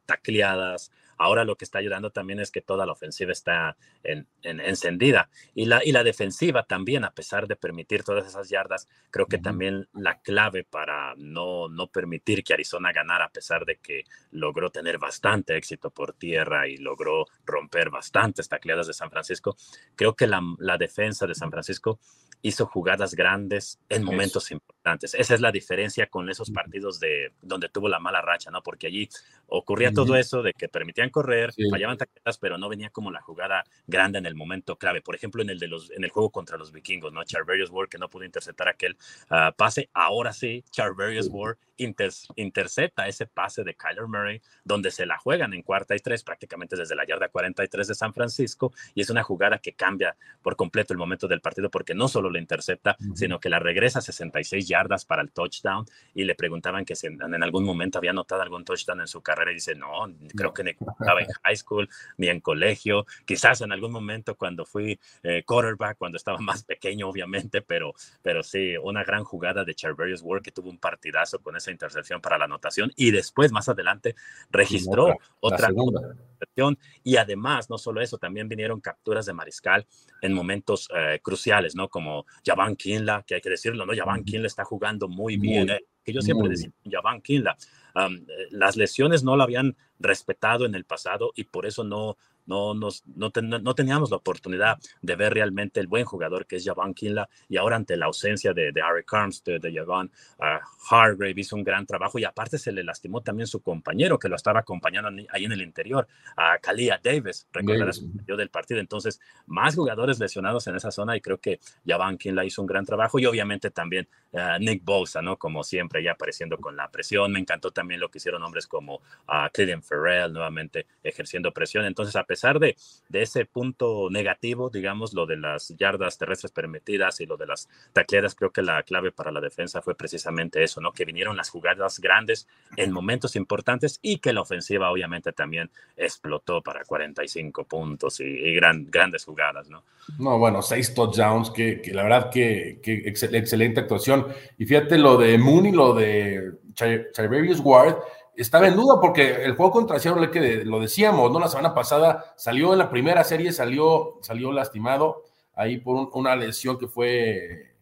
tacleadas, 0.06 0.92
Ahora 1.18 1.44
lo 1.44 1.56
que 1.56 1.66
está 1.66 1.80
ayudando 1.80 2.10
también 2.10 2.40
es 2.40 2.52
que 2.52 2.62
toda 2.62 2.86
la 2.86 2.92
ofensiva 2.92 3.32
está 3.32 3.78
en, 4.04 4.28
en, 4.42 4.60
encendida 4.60 5.30
y 5.54 5.66
la, 5.66 5.82
y 5.84 5.92
la 5.92 6.04
defensiva 6.04 6.64
también, 6.64 7.04
a 7.04 7.12
pesar 7.12 7.48
de 7.48 7.56
permitir 7.56 8.04
todas 8.04 8.26
esas 8.28 8.50
yardas, 8.50 8.88
creo 9.12 9.28
que 9.28 9.38
uh 9.38 9.40
-huh. 9.40 9.44
también 9.44 9.88
la 9.94 10.20
clave 10.20 10.64
para 10.64 11.14
no, 11.18 11.70
no 11.70 11.88
permitir 11.88 12.44
que 12.44 12.54
Arizona 12.54 12.92
ganara, 12.92 13.26
a 13.26 13.30
pesar 13.30 13.66
de 13.66 13.78
que 13.78 14.04
logró 14.32 14.70
tener 14.70 14.98
bastante 14.98 15.56
éxito 15.56 15.90
por 15.92 16.14
tierra 16.14 16.68
y 16.68 16.78
logró 16.78 17.26
romper 17.46 17.90
bastantes 17.90 18.48
tacleadas 18.48 18.88
de 18.88 18.94
San 18.94 19.10
Francisco, 19.10 19.56
creo 19.96 20.16
que 20.16 20.28
la, 20.28 20.42
la 20.60 20.78
defensa 20.78 21.26
de 21.28 21.36
San 21.36 21.52
Francisco 21.52 22.00
hizo 22.42 22.68
jugadas 22.68 23.16
grandes 23.16 23.80
en 23.90 24.04
momentos 24.04 24.46
Eso. 24.46 24.54
importantes. 24.56 25.16
Esa 25.16 25.34
es 25.34 25.42
la 25.42 25.52
diferencia 25.52 26.08
con 26.08 26.30
esos 26.30 26.52
partidos 26.52 27.00
de 27.00 27.32
donde 27.42 27.70
tuvo 27.70 27.90
la 27.90 28.00
mala 28.00 28.22
racha, 28.22 28.52
¿no? 28.52 28.62
Porque 28.62 28.86
allí 28.86 29.10
ocurría 29.48 29.90
uh 29.90 29.92
-huh. 29.92 29.96
todo 29.96 30.16
eso 30.16 30.44
de 30.44 30.54
que 30.54 30.70
permitían 30.70 31.05
correr, 31.10 31.54
sí. 31.54 31.70
fallaban 31.70 31.98
tacleadas, 31.98 32.38
pero 32.38 32.58
no 32.58 32.70
venía 32.70 32.90
como 32.90 33.12
la 33.12 33.22
jugada 33.22 33.64
grande 33.88 34.20
en 34.20 34.26
el 34.26 34.36
momento 34.36 34.78
clave. 34.78 35.02
Por 35.02 35.16
ejemplo, 35.16 35.42
en 35.42 35.50
el 35.50 35.60
de 35.60 35.68
los 35.68 35.92
en 35.92 36.04
el 36.04 36.10
juego 36.10 36.30
contra 36.30 36.58
los 36.58 36.72
vikingos, 36.72 37.14
¿no? 37.14 37.24
Charverius 37.24 37.70
Ward 37.70 37.90
que 37.90 37.98
no 37.98 38.10
pudo 38.10 38.26
interceptar 38.26 38.68
aquel 38.68 38.98
uh, 39.30 39.54
pase, 39.56 39.90
ahora 39.94 40.34
sí, 40.34 40.64
Charverius 40.72 41.26
sí. 41.26 41.32
Ward 41.32 41.58
inter 41.78 42.12
intercepta 42.36 43.08
ese 43.08 43.26
pase 43.26 43.64
de 43.64 43.76
Kyler 43.76 44.08
Murray, 44.08 44.42
donde 44.64 44.92
se 44.92 45.06
la 45.06 45.18
juegan 45.18 45.54
en 45.54 45.62
cuarta 45.62 45.96
y 45.96 46.00
tres, 46.00 46.24
prácticamente 46.24 46.76
desde 46.76 46.96
la 46.96 47.06
yarda 47.06 47.30
43 47.30 47.88
de 47.88 47.96
San 47.96 48.14
Francisco, 48.14 48.74
y 48.94 49.02
es 49.02 49.10
una 49.10 49.24
jugada 49.24 49.58
que 49.60 49.74
cambia 49.74 50.16
por 50.42 50.56
completo 50.56 50.94
el 50.94 51.00
momento 51.00 51.28
del 51.28 51.42
partido, 51.42 51.70
porque 51.70 51.94
no 51.94 52.08
solo 52.08 52.30
le 52.30 52.40
intercepta, 52.40 52.96
sino 53.14 53.40
que 53.40 53.50
la 53.50 53.60
regresa 53.60 54.00
a 54.00 54.02
66 54.02 54.68
yardas 54.68 55.06
para 55.06 55.22
el 55.22 55.32
touchdown, 55.32 55.86
y 56.14 56.24
le 56.24 56.36
preguntaban 56.36 56.86
que 56.86 56.96
si 56.96 57.08
en, 57.08 57.22
en, 57.22 57.44
algún 57.44 57.66
momento 57.66 57.98
había 57.98 58.12
anotado 58.12 58.42
algún 58.42 58.64
touchdown 58.64 59.02
en 59.02 59.08
su 59.08 59.22
carrera, 59.22 59.52
y 59.52 59.56
dice, 59.56 59.76
no, 59.76 60.06
creo 60.36 60.54
que 60.54 60.64
estaba 61.00 61.22
en 61.22 61.28
high 61.44 61.56
school, 61.56 61.90
ni 62.18 62.28
en 62.28 62.40
colegio, 62.40 63.06
quizás 63.26 63.62
en 63.62 63.72
algún 63.72 63.92
momento 63.92 64.36
cuando 64.36 64.66
fui 64.66 65.00
eh, 65.24 65.44
quarterback, 65.44 65.98
cuando 65.98 66.18
estaba 66.18 66.38
más 66.40 66.64
pequeño, 66.64 67.10
obviamente, 67.10 67.62
pero, 67.62 67.94
pero 68.22 68.44
sí, 68.44 68.76
una 68.82 69.04
gran 69.04 69.24
jugada 69.24 69.64
de 69.64 69.76
Charverius 69.76 70.22
Ward, 70.22 70.42
que 70.42 70.52
tuvo 70.52 70.70
un 70.70 70.78
partidazo 70.78 71.40
con 71.40 71.56
esa 71.56 71.72
intercepción 71.72 72.22
para 72.22 72.38
la 72.38 72.46
anotación 72.46 72.92
y 72.96 73.12
después 73.12 73.52
más 73.52 73.70
adelante 73.70 74.16
registró 74.50 75.10
la, 75.10 75.16
otra 75.40 75.70
intercepción 75.72 76.78
y 77.04 77.18
además 77.18 77.70
no 77.70 77.78
solo 77.78 78.02
eso, 78.02 78.18
también 78.18 78.48
vinieron 78.48 78.82
capturas 78.82 79.26
de 79.26 79.34
mariscal 79.34 79.86
en 80.22 80.34
momentos 80.34 80.90
eh, 80.96 81.20
cruciales, 81.22 81.76
¿no? 81.76 81.90
Como 81.90 82.26
Javan 82.46 82.76
Kinla, 82.76 83.24
que 83.26 83.36
hay 83.36 83.42
que 83.42 83.50
decirlo, 83.50 83.86
¿no? 83.86 83.94
Javan 83.96 84.24
Kinla 84.24 84.48
está 84.48 84.64
jugando 84.64 85.08
muy 85.08 85.38
bien, 85.38 85.70
eh, 85.70 85.86
que 86.04 86.14
yo 86.14 86.22
siempre 86.22 86.50
decía, 86.50 86.72
Javan 86.90 87.22
Kinla, 87.22 87.58
um, 87.96 88.26
las 88.52 88.76
lesiones 88.76 89.24
no 89.24 89.36
lo 89.36 89.44
habían 89.44 89.76
respetado 90.00 90.66
en 90.66 90.76
el 90.76 90.86
pasado 90.86 91.32
y 91.36 91.46
por 91.46 91.66
eso 91.66 91.84
no, 91.84 92.18
no, 92.46 92.74
nos, 92.74 93.04
no, 93.08 93.32
ten, 93.32 93.50
no, 93.50 93.76
teníamos 93.76 94.12
la 94.12 94.18
oportunidad 94.18 94.78
de 95.02 95.16
ver 95.16 95.34
realmente 95.34 95.80
el 95.80 95.88
buen 95.88 96.06
jugador 96.06 96.46
que 96.46 96.58
es 96.58 96.66
Javon 96.66 96.94
Kinla 96.94 97.28
y 97.50 97.58
ahora 97.58 97.76
ante 97.76 97.98
la 97.98 98.06
ausencia 98.06 98.54
de, 98.54 98.72
de 98.72 98.82
Eric 98.82 99.12
Armstead, 99.14 99.62
de 99.62 99.74
Javon 99.74 100.12
uh, 100.40 100.94
Hargrave 100.94 101.34
hizo 101.38 101.56
un 101.56 101.64
gran 101.64 101.86
trabajo 101.86 102.20
y 102.20 102.24
aparte 102.24 102.58
se 102.58 102.72
le 102.72 102.84
lastimó 102.84 103.22
también 103.22 103.48
su 103.48 103.62
compañero 103.62 104.20
que 104.20 104.30
lo 104.30 104.36
estaba 104.36 104.60
acompañando 104.60 105.10
ahí 105.30 105.46
en 105.46 105.52
el 105.52 105.62
interior, 105.62 106.08
a 106.38 106.58
Kalia 106.60 107.00
Davis, 107.04 107.48
recordarás 107.52 108.04
yo 108.28 108.38
del 108.38 108.50
partido, 108.50 108.80
entonces 108.80 109.20
más 109.48 109.76
jugadores 109.76 110.20
lesionados 110.20 110.68
en 110.68 110.76
esa 110.76 110.92
zona 110.92 111.18
y 111.18 111.22
creo 111.22 111.40
que 111.40 111.60
Javon 111.86 112.18
Kinla 112.18 112.46
hizo 112.46 112.62
un 112.62 112.68
gran 112.68 112.86
trabajo 112.86 113.20
y 113.20 113.26
obviamente 113.26 113.72
también 113.72 114.08
uh, 114.32 114.60
Nick 114.60 114.84
Bosa, 114.84 115.22
¿no? 115.22 115.38
Como 115.38 115.64
siempre 115.64 116.04
ya 116.04 116.12
apareciendo 116.12 116.58
con 116.58 116.76
la 116.76 116.90
presión, 116.90 117.32
me 117.32 117.40
encantó 117.40 117.72
también 117.72 118.00
lo 118.00 118.10
que 118.10 118.20
hicieron 118.20 118.44
hombres 118.44 118.68
como 118.68 118.96
uh, 118.96 119.50
Cleveland 119.52 119.84
Ferrell 119.84 120.32
nuevamente 120.32 120.86
ejerciendo 121.04 121.52
presión, 121.52 121.86
entonces 121.86 122.16
a 122.16 122.24
pesar 122.24 122.35
de, 122.42 122.76
de, 123.10 123.22
ese 123.22 123.46
punto 123.46 124.10
negativo, 124.10 124.70
digamos, 124.70 125.14
lo 125.14 125.26
de 125.26 125.38
las 125.38 125.70
yardas 125.78 126.18
terrestres 126.18 126.52
permitidas 126.52 127.20
y 127.22 127.26
lo 127.26 127.38
de 127.38 127.48
las 127.48 127.70
tacleadas, 127.94 128.36
creo 128.36 128.52
que 128.52 128.62
la 128.62 128.84
clave 128.84 129.12
para 129.12 129.32
la 129.32 129.42
defensa 129.42 129.82
fue 129.82 129.96
precisamente 129.96 130.64
eso, 130.64 130.82
¿no? 130.82 130.92
Que 130.92 131.06
vinieron 131.06 131.38
las 131.38 131.50
jugadas 131.50 132.00
grandes 132.00 132.48
en 132.78 132.92
momentos 132.92 133.36
importantes 133.36 134.00
y 134.02 134.20
que 134.20 134.34
la 134.34 134.42
ofensiva 134.42 134.92
obviamente 134.92 135.32
también 135.34 135.70
explotó 135.98 136.62
para 136.62 136.84
45 136.84 137.64
puntos 137.64 138.20
y, 138.20 138.26
y 138.26 138.56
gran, 138.56 138.86
grandes 138.90 139.26
jugadas, 139.26 139.70
¿no? 139.70 139.84
No, 140.20 140.38
bueno, 140.38 140.62
seis 140.62 140.94
touchdowns, 140.94 141.50
que, 141.50 141.82
que 141.82 141.94
la 141.94 142.04
verdad 142.04 142.30
que, 142.30 142.80
que 142.82 142.94
excel, 143.06 143.36
excelente 143.36 143.80
actuación. 143.80 144.28
Y 144.58 144.66
fíjate 144.66 144.98
lo 144.98 145.18
de 145.18 145.38
Mooney, 145.38 145.72
lo 145.72 145.94
de 145.94 146.52
Charverius 146.74 147.60
Ward, 147.60 147.98
estaba 148.38 148.68
en 148.68 148.76
duda 148.76 149.00
porque 149.02 149.44
el 149.44 149.56
juego 149.56 149.72
contra 149.72 150.00
Seattle, 150.00 150.32
que 150.32 150.66
lo 150.66 150.80
decíamos, 150.80 151.32
¿no? 151.32 151.40
La 151.40 151.48
semana 151.48 151.74
pasada 151.74 152.34
salió 152.36 152.74
en 152.74 152.80
la 152.80 152.90
primera 152.90 153.24
serie, 153.24 153.52
salió, 153.52 154.18
salió 154.22 154.52
lastimado 154.52 155.24
ahí 155.54 155.78
por 155.78 155.96
un, 155.96 156.10
una 156.14 156.36
lesión 156.36 156.78
que 156.78 156.88
fue 156.88 157.76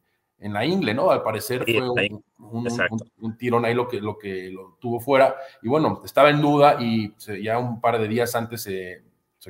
en 0.43 0.53
la 0.53 0.65
ingle, 0.65 0.93
¿no? 0.93 1.09
Al 1.09 1.23
parecer 1.23 1.63
fue 1.63 2.09
un, 2.37 3.37
tirón 3.37 3.63
ahí 3.63 3.73
lo 3.73 3.87
que, 3.87 4.01
lo 4.01 4.17
que 4.17 4.49
lo 4.51 4.77
tuvo 4.79 4.99
fuera. 4.99 5.35
Y 5.61 5.69
bueno, 5.69 6.01
estaba 6.03 6.29
en 6.29 6.41
duda 6.41 6.77
y 6.79 7.15
ya 7.41 7.57
un 7.57 7.79
par 7.79 7.97
de 7.97 8.07
días 8.09 8.35
antes 8.35 8.63
se, 8.63 9.03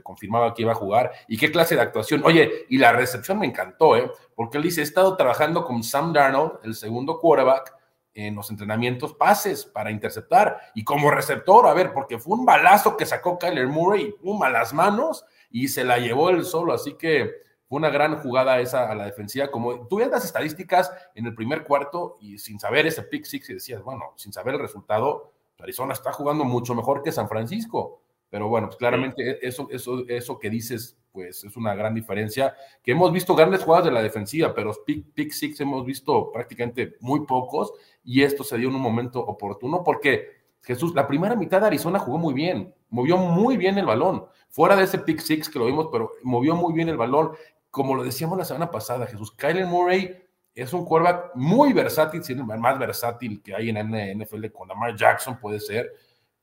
confirmaba 0.04 0.54
que 0.54 0.62
iba 0.62 0.72
a 0.72 0.76
jugar. 0.76 1.12
¿Y 1.28 1.38
qué 1.38 1.52
clase 1.52 1.76
de 1.76 1.82
actuación? 1.82 2.22
Oye, 2.24 2.66
y 2.70 2.78
la 2.78 2.94
recepción 2.94 3.40
me 3.40 3.48
encantó, 3.48 3.96
¿eh? 3.96 4.10
Porque 4.36 4.58
él 4.58 4.64
dice, 4.64 4.82
he 4.82 4.84
estado 4.84 5.16
trabajando 5.16 5.66
con 5.66 5.84
Sam 5.84 6.14
Darnold, 6.14 6.60
el 6.64 6.76
segundo 6.76 7.20
quarterback, 7.20 7.76
en 8.14 8.36
los 8.36 8.50
entrenamientos, 8.50 9.14
pases 9.14 9.66
para 9.66 9.92
interceptar. 9.92 10.60
Y 10.76 10.84
como 10.84 11.12
receptor, 11.12 11.68
a 11.68 11.74
ver, 11.74 11.94
porque 11.94 12.20
fue 12.20 12.38
un 12.38 12.46
balazo 12.46 12.96
que 12.96 13.06
sacó 13.06 13.38
Kyler 13.38 13.68
Murray, 13.68 14.14
pum, 14.22 14.42
a 14.44 14.50
las 14.50 14.74
manos 14.74 15.26
y 15.50 15.68
se 15.68 15.84
la 15.84 15.98
llevó 15.98 16.30
él 16.30 16.46
solo. 16.46 16.74
Así 16.74 16.94
que 16.94 17.32
fue 17.68 17.78
una 17.78 17.90
gran 17.90 18.18
jugada 18.22 18.60
esa 18.60 18.90
a 18.90 18.96
la 18.96 19.06
defensiva. 19.06 19.50
Como 19.50 19.88
tú 19.88 20.00
las 20.00 20.26
estadísticas 20.26 20.92
en 21.16 21.26
el 21.26 21.36
primer 21.36 21.64
cuarto 21.64 22.18
y 22.20 22.38
sin 22.38 22.60
saber 22.60 22.86
ese 22.86 23.04
pick 23.04 23.26
six 23.26 23.50
y 23.50 23.56
decías, 23.56 23.82
bueno, 23.82 24.14
sin 24.16 24.32
saber 24.32 24.56
el 24.56 24.62
resultado, 24.62 25.32
Arizona 25.60 25.94
está 25.94 26.12
jugando 26.12 26.44
mucho 26.44 26.76
mejor 26.76 27.02
que 27.02 27.12
San 27.12 27.30
Francisco. 27.30 28.03
Pero 28.34 28.48
bueno, 28.48 28.66
pues 28.66 28.78
claramente 28.78 29.48
eso, 29.48 29.68
eso, 29.70 30.08
eso 30.08 30.40
que 30.40 30.50
dices, 30.50 30.98
pues 31.12 31.44
es 31.44 31.56
una 31.56 31.76
gran 31.76 31.94
diferencia. 31.94 32.56
Que 32.82 32.94
hemos 32.94 33.14
visto 33.14 33.36
grandes 33.36 33.64
jugadas 33.64 33.86
de 33.86 33.92
la 33.92 34.02
defensiva, 34.02 34.56
pero 34.56 34.74
pick, 34.88 35.14
pick 35.14 35.32
six 35.32 35.62
hemos 35.62 35.86
visto 35.86 36.32
prácticamente 36.32 36.96
muy 37.00 37.28
pocos 37.28 37.72
y 38.04 38.24
esto 38.24 38.44
se 38.44 38.58
dio 38.58 38.70
en 38.70 38.76
un 38.76 38.82
momento 38.82 39.20
oportuno 39.20 39.84
porque 39.84 40.30
Jesús, 40.64 40.96
la 40.96 41.08
primera 41.08 41.36
mitad 41.36 41.62
de 41.62 41.68
Arizona 41.68 42.00
jugó 42.00 42.18
muy 42.18 42.34
bien, 42.34 42.74
movió 42.90 43.18
muy 43.18 43.56
bien 43.56 43.78
el 43.78 43.86
balón, 43.86 44.26
fuera 44.50 44.76
de 44.76 44.86
ese 44.86 44.98
pick 44.98 45.20
six 45.20 45.48
que 45.48 45.60
lo 45.60 45.68
vimos, 45.68 45.90
pero 45.92 46.14
movió 46.24 46.56
muy 46.56 46.74
bien 46.74 46.90
el 46.90 46.98
balón 46.98 47.34
como 47.70 47.94
lo 47.94 48.04
decíamos 48.04 48.36
la 48.40 48.46
semana 48.46 48.72
pasada, 48.72 49.06
Jesús, 49.06 49.32
Kyler 49.32 49.68
Murray 49.68 50.26
es 50.56 50.74
un 50.74 50.86
quarterback 50.86 51.36
muy 51.36 51.72
versátil, 51.72 52.24
más 52.44 52.80
versátil 52.80 53.44
que 53.44 53.54
hay 53.54 53.70
en 53.70 53.92
la 53.92 54.26
NFL 54.26 54.48
con 54.48 54.68
Lamar 54.68 54.96
Jackson, 54.96 55.40
puede 55.40 55.60
ser. 55.60 55.92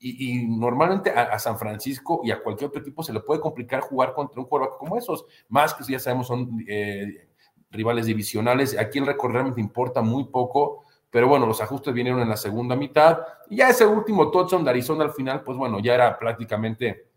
Y, 0.03 0.47
normalmente 0.47 1.11
a, 1.11 1.39
San 1.39 1.59
Francisco 1.59 2.23
y 2.25 2.31
a 2.31 2.43
cualquier 2.43 2.69
otro 2.69 2.81
equipo 2.81 3.03
se 3.03 3.13
le 3.13 3.21
puede 3.21 3.41
complicar 3.41 3.81
jugar 3.81 4.15
contra 4.15 4.41
un 4.41 4.47
quarterback 4.47 4.79
como 4.79 4.97
esos, 4.97 5.27
más 5.51 5.75
que 5.75 5.85
ya 5.85 5.99
sabemos 5.99 6.27
son 6.27 6.65
eh, 6.67 7.29
rivales 7.71 8.07
divisionales. 8.07 8.79
Aquí 8.79 8.99
el 8.99 9.07
récord 9.07 9.33
realmente 9.33 9.61
importa 9.61 10.01
muy 10.01 10.25
poco, 10.25 10.85
pero 11.11 11.29
bueno, 11.29 11.45
los 11.45 11.61
ajustes 11.61 11.93
vinieron 11.93 12.23
en 12.23 12.31
la 12.31 12.39
segunda 12.39 12.75
mitad. 12.77 13.19
Y 13.51 13.57
ya 13.57 13.69
ese 13.69 13.85
último 13.85 14.31
touchdown 14.31 14.65
de 14.65 14.71
Arizona 14.71 15.05
al 15.05 15.13
final, 15.13 15.43
pues 15.43 15.59
bueno, 15.59 15.81
ya 15.81 15.95
era 15.95 16.19
prácticamente, 16.19 17.09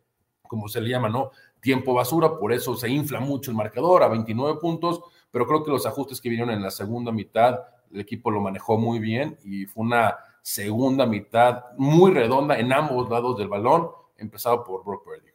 como 0.41 0.67
se 0.67 0.81
le 0.81 0.89
llama, 0.89 1.07
¿no? 1.07 1.31
tiempo 1.63 1.93
basura, 1.93 2.37
por 2.37 2.51
eso 2.51 2.75
se 2.75 2.89
infla 2.89 3.21
mucho 3.21 3.49
el 3.49 3.57
marcador 3.57 4.03
a 4.03 4.09
29 4.09 4.59
puntos, 4.59 5.01
pero 5.31 5.47
creo 5.47 5.63
que 5.63 5.71
los 5.71 5.85
ajustes 5.85 6.19
que 6.19 6.29
vinieron 6.29 6.53
en 6.53 6.61
la 6.61 6.69
segunda 6.69 7.11
mitad, 7.11 7.57
el 7.91 8.01
equipo 8.01 8.29
lo 8.29 8.41
manejó 8.41 8.77
muy 8.77 8.99
bien 8.99 9.37
y 9.45 9.65
fue 9.65 9.85
una 9.85 10.13
segunda 10.43 11.05
mitad 11.05 11.63
muy 11.77 12.11
redonda 12.11 12.59
en 12.59 12.71
ambos 12.71 13.09
lados 13.09 13.37
del 13.37 13.47
balón, 13.47 13.89
empezado 14.17 14.63
por 14.63 14.83
Brock 14.83 15.05
Purdy. 15.05 15.32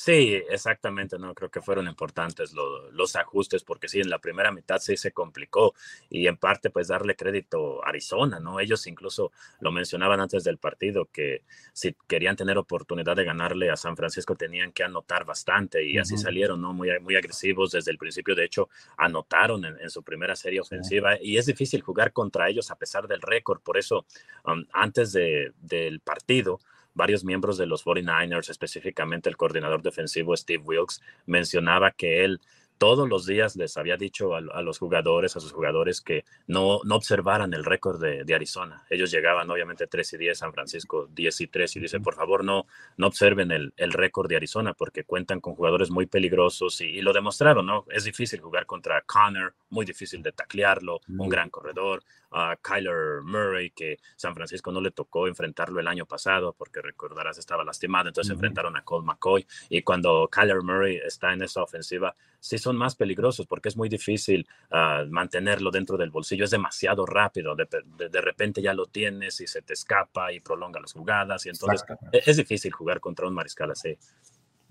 Sí, 0.00 0.40
exactamente, 0.48 1.18
no 1.18 1.34
creo 1.34 1.50
que 1.50 1.60
fueron 1.60 1.88
importantes 1.88 2.54
los 2.92 3.16
ajustes 3.16 3.64
porque 3.64 3.88
sí, 3.88 3.98
en 3.98 4.08
la 4.08 4.20
primera 4.20 4.52
mitad 4.52 4.78
sí 4.78 4.96
se 4.96 5.10
complicó 5.10 5.74
y 6.08 6.28
en 6.28 6.36
parte 6.36 6.70
pues 6.70 6.86
darle 6.86 7.16
crédito 7.16 7.84
a 7.84 7.88
Arizona, 7.88 8.38
¿no? 8.38 8.60
Ellos 8.60 8.86
incluso 8.86 9.32
lo 9.58 9.72
mencionaban 9.72 10.20
antes 10.20 10.44
del 10.44 10.58
partido 10.58 11.06
que 11.12 11.42
si 11.72 11.96
querían 12.06 12.36
tener 12.36 12.58
oportunidad 12.58 13.16
de 13.16 13.24
ganarle 13.24 13.72
a 13.72 13.76
San 13.76 13.96
Francisco 13.96 14.36
tenían 14.36 14.70
que 14.70 14.84
anotar 14.84 15.24
bastante 15.24 15.84
y 15.84 15.98
así 15.98 16.16
salieron, 16.16 16.62
¿no? 16.62 16.72
Muy, 16.72 16.90
muy 17.00 17.16
agresivos 17.16 17.72
desde 17.72 17.90
el 17.90 17.98
principio, 17.98 18.36
de 18.36 18.44
hecho 18.44 18.68
anotaron 18.96 19.64
en, 19.64 19.90
su 19.90 20.04
primera 20.04 20.36
serie 20.36 20.60
ofensiva 20.60 21.20
y 21.20 21.38
es 21.38 21.46
difícil 21.46 21.82
jugar 21.82 22.12
contra 22.12 22.48
ellos 22.48 22.70
a 22.70 22.76
pesar 22.76 23.08
del 23.08 23.20
récord, 23.20 23.60
por 23.62 23.76
eso 23.76 24.06
um, 24.44 24.64
antes 24.72 25.10
de, 25.10 25.50
del 25.60 25.98
partido 25.98 26.60
varios 26.98 27.24
miembros 27.24 27.56
de 27.56 27.64
los 27.64 27.86
49ers, 27.86 28.50
específicamente 28.50 29.30
el 29.30 29.38
coordinador 29.38 29.80
defensivo 29.80 30.36
Steve 30.36 30.62
Wilkes, 30.62 31.00
mencionaba 31.24 31.92
que 31.92 32.24
él 32.24 32.40
todos 32.78 33.08
los 33.08 33.26
días 33.26 33.56
les 33.56 33.76
había 33.76 33.96
dicho 33.96 34.34
a, 34.34 34.62
los 34.62 34.78
jugadores, 34.78 35.36
a 35.36 35.40
sus 35.40 35.52
jugadores, 35.52 36.00
que 36.00 36.24
no, 36.46 36.80
no 36.84 36.94
observaran 36.94 37.52
el 37.52 37.64
récord 37.64 38.00
de, 38.00 38.34
Arizona. 38.34 38.84
Ellos 38.88 39.10
llegaban 39.10 39.50
obviamente 39.50 39.88
3 39.88 40.12
y 40.12 40.16
10, 40.18 40.38
San 40.38 40.52
Francisco 40.52 41.08
10 41.12 41.40
y 41.40 41.46
3, 41.48 41.76
y 41.76 41.80
dice, 41.80 42.00
por 42.00 42.14
favor, 42.14 42.44
no, 42.44 42.66
no 42.96 43.08
observen 43.08 43.50
el, 43.50 43.74
el 43.76 43.92
récord 43.92 44.28
de 44.28 44.36
Arizona, 44.36 44.74
porque 44.74 45.02
cuentan 45.02 45.40
con 45.40 45.56
jugadores 45.56 45.90
muy 45.90 46.06
peligrosos, 46.06 46.80
y, 46.80 47.00
lo 47.00 47.12
demostraron, 47.12 47.66
¿no? 47.66 47.84
Es 47.90 48.04
difícil 48.04 48.40
jugar 48.40 48.64
contra 48.64 49.02
Connor, 49.02 49.54
muy 49.70 49.84
difícil 49.84 50.22
de 50.22 50.30
taclearlo, 50.30 51.00
un 51.08 51.28
gran 51.28 51.50
corredor, 51.50 52.04
a 52.30 52.56
Kyler 52.56 53.22
Murray, 53.22 53.70
que 53.70 53.98
San 54.16 54.34
Francisco 54.34 54.70
no 54.70 54.80
le 54.80 54.90
tocó 54.90 55.26
enfrentarlo 55.26 55.80
el 55.80 55.88
año 55.88 56.06
pasado, 56.06 56.54
porque 56.56 56.82
recordarás 56.82 57.38
estaba 57.38 57.64
lastimado, 57.64 58.08
entonces 58.08 58.32
enfrentaron 58.32 58.76
a 58.76 58.82
Colt 58.82 59.06
McCoy, 59.06 59.46
y 59.68 59.82
cuando 59.82 60.28
Kyler 60.30 60.62
Murray 60.62 60.96
está 60.96 61.32
en 61.32 61.42
esa 61.42 61.62
ofensiva, 61.62 62.14
sí 62.40 62.58
son 62.58 62.76
más 62.76 62.94
peligrosos 62.94 63.46
porque 63.46 63.68
es 63.68 63.76
muy 63.76 63.88
difícil 63.88 64.46
ah, 64.70 65.04
mantenerlo 65.08 65.70
dentro 65.70 65.96
del 65.96 66.10
bolsillo, 66.10 66.44
es 66.44 66.50
demasiado 66.50 67.04
rápido, 67.06 67.54
de, 67.54 67.66
de, 67.96 68.20
repente 68.20 68.62
ya 68.62 68.74
lo 68.74 68.86
tienes 68.86 69.40
y 69.40 69.46
se 69.46 69.62
te 69.62 69.72
escapa 69.72 70.32
y 70.32 70.40
prolonga 70.40 70.80
las 70.80 70.92
jugadas 70.92 71.46
y 71.46 71.48
entonces 71.48 71.84
e, 72.12 72.22
es, 72.24 72.36
difícil 72.36 72.72
jugar 72.72 73.00
contra 73.00 73.26
un 73.26 73.34
mariscal 73.34 73.70
así. 73.70 73.96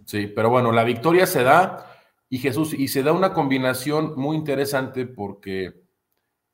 Sí, 0.06 0.28
pero 0.28 0.50
bueno, 0.50 0.72
la 0.72 0.84
victoria 0.84 1.26
se 1.26 1.44
da 1.44 1.94
y 2.30 2.40
Jesús, 2.40 2.74
y 2.74 2.88
se 2.88 3.04
da 3.04 3.14
una 3.14 3.34
combinación 3.34 4.14
muy 4.16 4.36
interesante 4.36 5.06
porque 5.06 5.87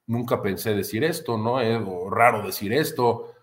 nunca 0.08 0.42
pensé 0.42 0.74
decir 0.74 1.04
esto, 1.04 1.38
¿no? 1.38 1.60
Es 1.60 1.80
raro 2.10 2.42
decir 2.42 2.74
esto. 2.74 3.34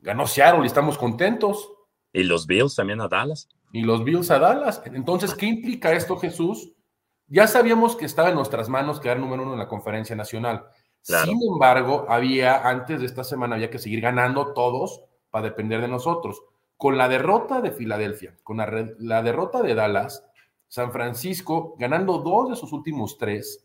Ganó 0.00 0.26
Seattle 0.26 0.62
y 0.62 0.66
estamos 0.66 0.98
contentos. 0.98 1.70
Y 2.12 2.22
los 2.22 2.46
Bills 2.46 2.74
también 2.74 3.00
a 3.00 3.08
Dallas. 3.08 3.48
Y 3.72 3.82
los 3.82 4.04
Bills 4.04 4.30
a 4.30 4.38
Dallas. 4.38 4.82
Entonces, 4.86 5.34
¿qué 5.34 5.46
implica 5.46 5.92
esto, 5.92 6.16
Jesús? 6.16 6.72
Ya 7.26 7.46
sabíamos 7.46 7.96
que 7.96 8.04
estaba 8.04 8.28
en 8.28 8.36
nuestras 8.36 8.68
manos 8.68 9.00
quedar 9.00 9.18
número 9.18 9.42
uno 9.42 9.52
en 9.54 9.58
la 9.58 9.68
conferencia 9.68 10.14
nacional. 10.14 10.66
Sin 11.00 11.38
embargo, 11.42 12.06
había, 12.08 12.66
antes 12.66 13.00
de 13.00 13.06
esta 13.06 13.24
semana, 13.24 13.56
había 13.56 13.70
que 13.70 13.78
seguir 13.78 14.00
ganando 14.00 14.54
todos 14.54 15.02
para 15.30 15.44
depender 15.44 15.80
de 15.80 15.88
nosotros. 15.88 16.42
Con 16.76 16.96
la 16.96 17.08
derrota 17.08 17.60
de 17.60 17.72
Filadelfia, 17.72 18.36
con 18.42 18.56
la, 18.56 19.22
derrota 19.22 19.62
de 19.62 19.74
Dallas, 19.74 20.24
San 20.66 20.92
Francisco, 20.92 21.76
ganando 21.78 22.18
dos 22.18 22.50
de 22.50 22.56
sus 22.56 22.72
últimos 22.72 23.18
tres, 23.18 23.63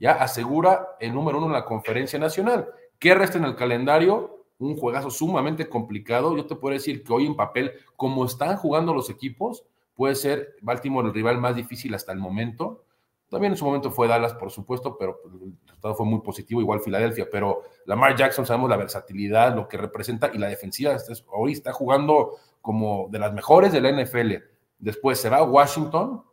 ya 0.00 0.12
asegura 0.12 0.96
el 0.98 1.14
número 1.14 1.38
uno 1.38 1.46
en 1.48 1.52
la 1.52 1.66
conferencia 1.66 2.18
nacional. 2.18 2.66
¿Qué 2.98 3.14
resta 3.14 3.36
en 3.36 3.44
el 3.44 3.54
calendario? 3.54 4.46
Un 4.58 4.76
juegazo 4.76 5.10
sumamente 5.10 5.68
complicado. 5.68 6.36
Yo 6.36 6.46
te 6.46 6.56
puedo 6.56 6.72
decir 6.72 7.04
que 7.04 7.12
hoy 7.12 7.26
en 7.26 7.36
papel, 7.36 7.72
como 7.96 8.24
están 8.24 8.56
jugando 8.56 8.94
los 8.94 9.10
equipos, 9.10 9.64
puede 9.94 10.14
ser 10.14 10.56
Baltimore 10.62 11.06
el 11.06 11.14
rival 11.14 11.38
más 11.38 11.54
difícil 11.54 11.94
hasta 11.94 12.12
el 12.12 12.18
momento. 12.18 12.84
También 13.28 13.52
en 13.52 13.58
su 13.58 13.64
momento 13.66 13.90
fue 13.90 14.08
Dallas, 14.08 14.34
por 14.34 14.50
supuesto, 14.50 14.96
pero 14.98 15.20
el 15.24 15.52
resultado 15.66 15.94
fue 15.94 16.06
muy 16.06 16.20
positivo, 16.20 16.62
igual 16.62 16.80
Filadelfia. 16.80 17.28
Pero 17.30 17.62
Lamar 17.84 18.16
Jackson, 18.16 18.46
sabemos 18.46 18.70
la 18.70 18.76
versatilidad, 18.76 19.54
lo 19.54 19.68
que 19.68 19.76
representa 19.76 20.30
y 20.32 20.38
la 20.38 20.48
defensiva. 20.48 20.96
Hoy 21.28 21.52
está 21.52 21.72
jugando 21.72 22.36
como 22.62 23.08
de 23.10 23.18
las 23.18 23.34
mejores 23.34 23.70
de 23.72 23.82
la 23.82 23.92
NFL. 23.92 24.32
Después 24.78 25.20
se 25.20 25.28
va 25.28 25.42
Washington, 25.42 26.24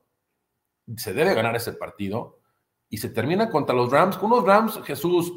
se 0.95 1.13
debe 1.13 1.33
ganar 1.33 1.55
ese 1.55 1.73
partido 1.73 2.37
y 2.89 2.97
se 2.97 3.09
termina 3.09 3.49
contra 3.49 3.75
los 3.75 3.91
Rams. 3.91 4.17
Con 4.17 4.31
unos 4.31 4.45
Rams, 4.45 4.79
Jesús, 4.83 5.33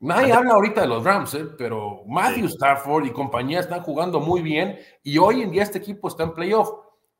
nadie 0.00 0.32
habla 0.32 0.54
ahorita 0.54 0.82
de 0.82 0.88
los 0.88 1.04
Rams, 1.04 1.34
¿eh? 1.34 1.46
pero 1.56 2.02
Matthew 2.06 2.46
Stafford 2.46 3.06
y 3.06 3.10
compañía 3.10 3.60
están 3.60 3.82
jugando 3.82 4.20
muy 4.20 4.42
bien 4.42 4.78
y 5.02 5.18
hoy 5.18 5.42
en 5.42 5.50
día 5.50 5.62
este 5.62 5.78
equipo 5.78 6.08
está 6.08 6.24
en 6.24 6.34
playoff. 6.34 6.70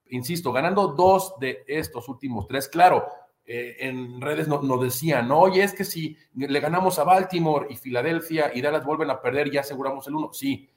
Insisto, 0.07 0.53
ganando 0.53 0.89
dos 0.89 1.35
de 1.41 1.65
estos 1.67 2.09
últimos 2.09 2.47
tres. 2.47 2.69
Claro, 2.69 3.07
eh, 3.45 3.77
en 3.81 4.21
redes 4.21 4.47
nos 4.47 4.81
decían, 4.81 5.31
oye, 5.33 5.65
es 5.65 5.75
que 5.75 5.85
si 5.85 6.17
le 6.35 6.61
ganamos 6.61 6.99
a 6.99 7.05
Baltimore 7.05 7.67
y 7.71 7.77
Filadelfia 7.77 8.53
y 8.55 8.61
Dallas 8.61 8.85
vuelven 8.85 9.11
a 9.11 9.21
perder, 9.21 9.51
ya 9.51 9.61
aseguramos 9.61 10.07
el 10.07 10.15
uno. 10.15 10.33
Sí, 10.33 10.71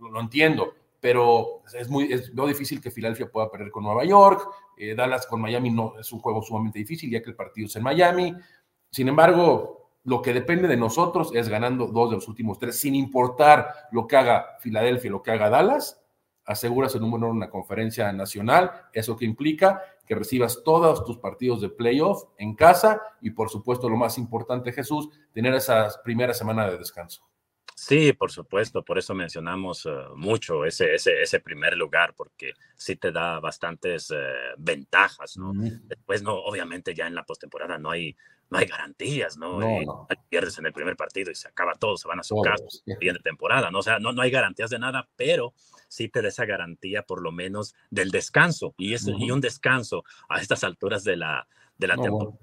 lo, 0.00 0.20
entiendo, 0.20 0.74
pero 1.00 1.62
es 1.72 1.88
muy 1.88 2.12
es 2.12 2.34
difícil 2.34 2.80
que 2.80 2.90
Filadelfia 2.90 3.30
pueda 3.30 3.50
perder 3.50 3.70
con 3.70 3.84
Nueva 3.84 4.04
York. 4.04 4.48
Eh, 4.76 4.94
Dallas 4.94 5.26
con 5.26 5.40
Miami 5.40 5.70
no 5.70 5.98
es 5.98 6.12
un 6.12 6.20
juego 6.20 6.42
sumamente 6.42 6.78
difícil, 6.78 7.10
ya 7.10 7.22
que 7.22 7.30
el 7.30 7.36
partido 7.36 7.66
es 7.66 7.76
en 7.76 7.82
Miami. 7.82 8.34
Sin 8.90 9.08
embargo, 9.08 9.90
lo 10.04 10.22
que 10.22 10.32
depende 10.32 10.66
de 10.66 10.76
nosotros 10.76 11.30
es 11.34 11.48
ganando 11.48 11.86
dos 11.86 12.10
de 12.10 12.16
los 12.16 12.28
últimos 12.28 12.58
tres, 12.58 12.80
sin 12.80 12.94
importar 12.94 13.72
lo 13.92 14.06
que 14.06 14.16
haga 14.16 14.56
Filadelfia, 14.60 15.10
lo 15.10 15.22
que 15.22 15.30
haga 15.30 15.50
Dallas, 15.50 16.00
aseguras 16.44 16.94
el 16.94 17.02
número 17.02 17.26
en 17.26 17.36
una 17.36 17.50
conferencia 17.50 18.10
nacional. 18.12 18.70
Eso 18.92 19.16
que 19.16 19.26
implica 19.26 19.82
que 20.06 20.14
recibas 20.14 20.62
todos 20.64 21.04
tus 21.04 21.18
partidos 21.18 21.60
de 21.60 21.68
playoff 21.68 22.24
en 22.38 22.54
casa 22.54 23.02
y 23.20 23.30
por 23.30 23.50
supuesto 23.50 23.88
lo 23.90 23.96
más 23.96 24.16
importante 24.16 24.72
Jesús, 24.72 25.10
tener 25.32 25.54
esa 25.54 25.88
primera 26.02 26.32
semana 26.32 26.68
de 26.68 26.78
descanso. 26.78 27.28
Sí, 27.80 28.12
por 28.12 28.32
supuesto, 28.32 28.82
por 28.82 28.98
eso 28.98 29.14
mencionamos 29.14 29.86
eh, 29.86 29.90
mucho 30.16 30.64
ese, 30.64 30.96
ese, 30.96 31.22
ese, 31.22 31.38
primer 31.38 31.76
lugar, 31.76 32.12
porque 32.16 32.54
sí 32.76 32.96
te 32.96 33.12
da 33.12 33.38
bastantes 33.38 34.10
eh, 34.10 34.16
ventajas, 34.58 35.36
¿no? 35.36 35.52
Después, 35.54 36.24
no, 36.24 36.34
obviamente 36.34 36.92
ya 36.92 37.06
en 37.06 37.14
la 37.14 37.22
postemporada 37.22 37.78
no 37.78 37.92
hay, 37.92 38.16
no 38.50 38.58
hay 38.58 38.66
garantías, 38.66 39.36
¿no? 39.36 39.60
no, 39.60 40.08
Pierdes 40.28 40.58
en 40.58 40.66
el 40.66 40.72
primer 40.72 40.96
partido 40.96 41.30
y 41.30 41.36
se 41.36 41.46
acaba 41.46 41.74
todo, 41.74 41.96
se 41.96 42.08
van 42.08 42.18
a 42.18 42.24
su 42.24 42.42
casa, 42.42 42.64
bien 42.98 43.14
de 43.14 43.20
temporada, 43.20 43.70
¿no? 43.70 43.78
O 43.78 43.82
sea, 43.82 44.00
no, 44.00 44.12
no 44.12 44.22
hay 44.22 44.32
garantías 44.32 44.70
de 44.70 44.80
nada, 44.80 45.08
pero 45.14 45.54
sí 45.86 46.08
te 46.08 46.20
da 46.20 46.28
esa 46.28 46.46
garantía 46.46 47.04
por 47.04 47.22
lo 47.22 47.30
menos 47.30 47.76
del 47.90 48.10
descanso, 48.10 48.74
y, 48.76 48.94
es, 48.94 49.06
y 49.06 49.30
un 49.30 49.40
descanso 49.40 50.02
a 50.28 50.40
estas 50.40 50.64
alturas 50.64 51.04
de 51.04 51.16
la, 51.16 51.46
de 51.76 51.86
la 51.86 51.96
temporada 51.96 52.36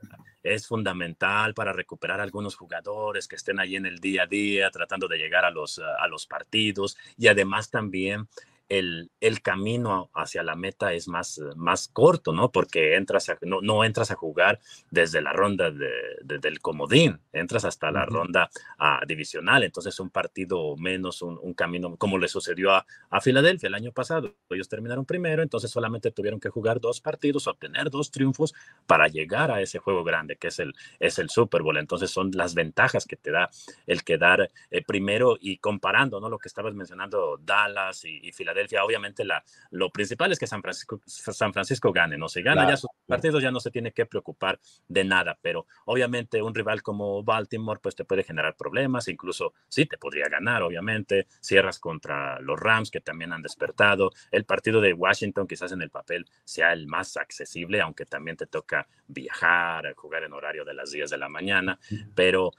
es 0.46 0.68
fundamental 0.68 1.54
para 1.54 1.74
recuperar 1.74 2.22
algunos 2.22 2.56
jugadores 2.56 3.28
que 3.28 3.36
estén 3.36 3.60
ahí 3.60 3.76
en 3.76 3.86
el 3.86 4.00
día 4.00 4.24
a 4.24 4.28
día, 4.28 4.70
tratando 4.70 5.08
de 5.08 5.18
llegar 5.18 5.44
a 5.44 5.50
los, 5.50 5.80
a 5.80 6.08
los 6.08 6.28
partidos 6.28 6.98
y 7.18 7.28
además 7.28 7.70
también 7.72 8.28
el, 8.70 9.12
el, 9.20 9.42
camino 9.42 10.10
hacia 10.14 10.42
la 10.42 10.56
meta 10.56 10.94
es 10.94 11.08
más, 11.08 11.40
más 11.56 11.88
corto, 11.88 12.34
¿no? 12.34 12.52
Porque 12.52 12.96
entras 12.96 13.32
no, 13.42 13.62
no, 13.62 13.84
entras 13.84 14.12
a 14.12 14.16
jugar 14.16 14.60
desde 14.90 15.22
la 15.22 15.34
ronda 15.34 15.70
de, 15.72 15.90
del 16.24 16.60
comodín, 16.60 17.22
entras 17.32 17.66
hasta 17.66 17.92
la 17.92 18.06
ronda 18.06 18.50
ah, 18.80 19.02
divisional, 19.08 19.64
entonces 19.64 20.00
un 20.00 20.10
partido 20.10 20.76
menos, 20.78 21.22
un, 21.22 21.40
un 21.42 21.54
camino 21.54 21.96
como 21.98 22.18
le 22.18 22.28
sucedió 22.28 22.72
a, 22.72 22.86
a, 23.10 23.22
Filadelfia 23.22 23.68
el 23.68 23.76
año 23.76 23.92
pasado. 23.92 24.36
Ellos 24.50 24.70
terminaron 24.70 25.06
primero, 25.06 25.44
entonces 25.44 25.70
solamente 25.70 26.12
tuvieron 26.12 26.40
que 26.40 26.50
jugar 26.50 26.80
dos 26.80 27.02
partidos, 27.02 27.48
obtener 27.48 27.90
dos 27.90 28.10
triunfos 28.10 28.54
para 28.88 29.08
llegar 29.08 29.52
a 29.52 29.62
ese 29.62 29.80
juego 29.80 30.04
grande 30.04 30.38
que 30.38 30.48
es 30.48 30.60
el, 30.60 30.74
es 31.00 31.20
el 31.20 31.30
Super 31.30 31.62
Bowl. 31.62 31.78
Entonces 31.78 32.10
son 32.10 32.32
las 32.34 32.56
ventajas 32.56 33.06
que 33.06 33.16
te 33.16 33.32
da 33.32 33.50
el 33.86 34.04
quedar 34.04 34.50
eh, 34.72 34.84
primero 34.84 35.38
y 35.40 35.58
comparando, 35.58 36.20
¿no? 36.20 36.30
Lo 36.30 36.40
que 36.40 36.48
estabas 36.48 36.74
mencionando, 36.74 37.38
Dallas 37.44 38.06
y, 38.06 38.20
y 38.24 38.32
Filadelfia 38.32 38.55
obviamente 38.84 39.24
la, 39.26 39.44
lo 39.72 39.90
principal 39.90 40.32
es 40.32 40.40
que 40.40 40.48
San 40.48 40.62
Francisco, 40.62 41.02
San 41.06 41.54
Francisco 41.54 41.92
gane, 41.92 42.18
¿no? 42.18 42.28
Se 42.30 42.42
gana 42.42 42.68
ya 42.68 42.78
sus 42.78 42.90
partidos, 43.08 43.42
ya 43.42 43.52
no 43.52 43.60
se 43.60 43.72
tiene 43.72 43.92
que 43.92 44.06
preocupar 44.06 44.60
de 44.88 45.04
nada, 45.04 45.38
pero 45.42 45.68
obviamente 45.86 46.42
un 46.42 46.54
rival 46.54 46.82
como 46.82 47.24
Baltimore, 47.24 47.80
pues 47.82 47.96
te 47.96 48.06
puede 48.06 48.24
generar 48.24 48.56
problemas, 48.56 49.08
incluso 49.08 49.54
sí 49.68 49.86
te 49.86 49.98
podría 49.98 50.28
ganar, 50.28 50.64
obviamente, 50.64 51.28
cierras 51.40 51.80
contra 51.80 52.40
los 52.40 52.60
Rams, 52.60 52.92
que 52.92 53.02
también 53.02 53.34
han 53.34 53.42
despertado, 53.42 54.12
el 54.32 54.46
partido 54.46 54.82
de 54.82 54.94
Washington 54.94 55.48
quizás 55.48 55.72
en 55.72 55.82
el 55.82 55.90
papel 55.90 56.26
sea 56.44 56.74
el 56.74 56.88
más 56.88 57.18
accesible, 57.18 57.82
aunque 57.82 58.06
también 58.06 58.38
te 58.38 58.48
toca 58.48 58.88
viajar, 59.08 59.94
jugar 59.96 60.24
en 60.24 60.34
horario 60.34 60.66
de 60.66 60.74
las 60.74 60.92
10 60.92 61.10
de 61.10 61.18
la 61.18 61.30
mañana, 61.30 61.80
pero 62.14 62.52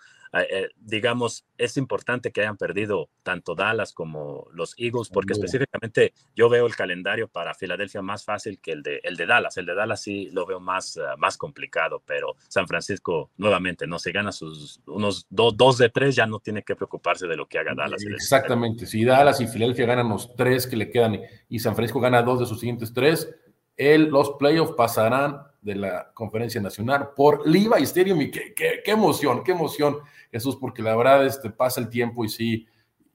eh, 0.43 0.47
eh, 0.51 0.69
digamos, 0.77 1.45
es 1.59 1.77
importante 1.77 2.33
que 2.33 2.41
hayan 2.41 2.57
perdido 2.57 3.11
tanto 3.23 3.55
Dallas 3.55 3.93
como 3.93 4.47
los 4.53 4.75
Eagles, 4.79 5.09
porque 5.09 5.33
específicamente 5.33 6.13
yo 6.35 6.49
veo 6.49 6.67
el 6.67 6.75
calendario 6.75 7.29
para 7.29 7.55
Filadelfia 7.55 8.03
más 8.03 8.25
fácil 8.25 8.61
que 8.61 8.73
el 8.73 8.83
de, 8.83 9.01
el 9.03 9.17
de 9.17 9.27
Dallas. 9.27 9.57
El 9.57 9.67
de 9.67 9.75
Dallas 9.75 10.03
sí 10.03 10.31
lo 10.33 10.47
veo 10.47 10.61
más, 10.61 10.97
eh, 10.97 11.01
más 11.19 11.37
complicado, 11.37 12.03
pero 12.05 12.37
San 12.49 12.67
Francisco 12.67 13.31
nuevamente, 13.37 13.87
¿no? 13.87 13.99
Se 13.99 14.13
gana 14.13 14.33
sus 14.33 14.81
unos 14.87 15.27
dos 15.31 15.79
de 15.79 15.89
tres, 15.89 16.17
ya 16.17 16.27
no 16.27 16.41
tiene 16.41 16.63
que 16.63 16.77
preocuparse 16.77 17.27
de 17.27 17.37
lo 17.37 17.47
que 17.47 17.59
haga 17.59 17.75
Dallas. 17.75 18.03
Exactamente, 18.05 18.87
si 18.87 19.05
Dallas 19.05 19.41
y 19.41 19.47
Filadelfia 19.47 19.87
ganan 19.87 20.09
los 20.09 20.35
tres 20.35 20.67
que 20.67 20.77
le 20.77 20.91
quedan 20.91 21.21
y 21.49 21.59
San 21.59 21.75
Francisco 21.75 22.01
gana 22.01 22.23
dos 22.23 22.41
de 22.41 22.47
sus 22.47 22.61
siguientes 22.61 22.93
tres, 22.93 23.35
el, 23.77 24.05
los 24.05 24.31
playoffs 24.39 24.75
pasarán 24.75 25.43
de 25.67 25.75
la 25.75 26.13
conferencia 26.15 26.61
nacional 26.61 27.11
por 27.17 27.47
Liva 27.47 27.79
Stadium 27.79 28.21
y 28.21 28.31
qué, 28.31 28.55
qué, 28.55 28.83
qué, 28.85 28.93
emoción, 28.93 29.43
qué 29.43 29.51
emoción, 29.51 29.99
Jesús, 30.31 30.57
porque 30.61 30.81
la 30.81 30.95
verdad 30.95 31.27
este, 31.27 31.51
pasa 31.51 31.81
el 31.81 31.89
tiempo 31.89 32.25
y 32.25 32.29
sí, 32.29 32.67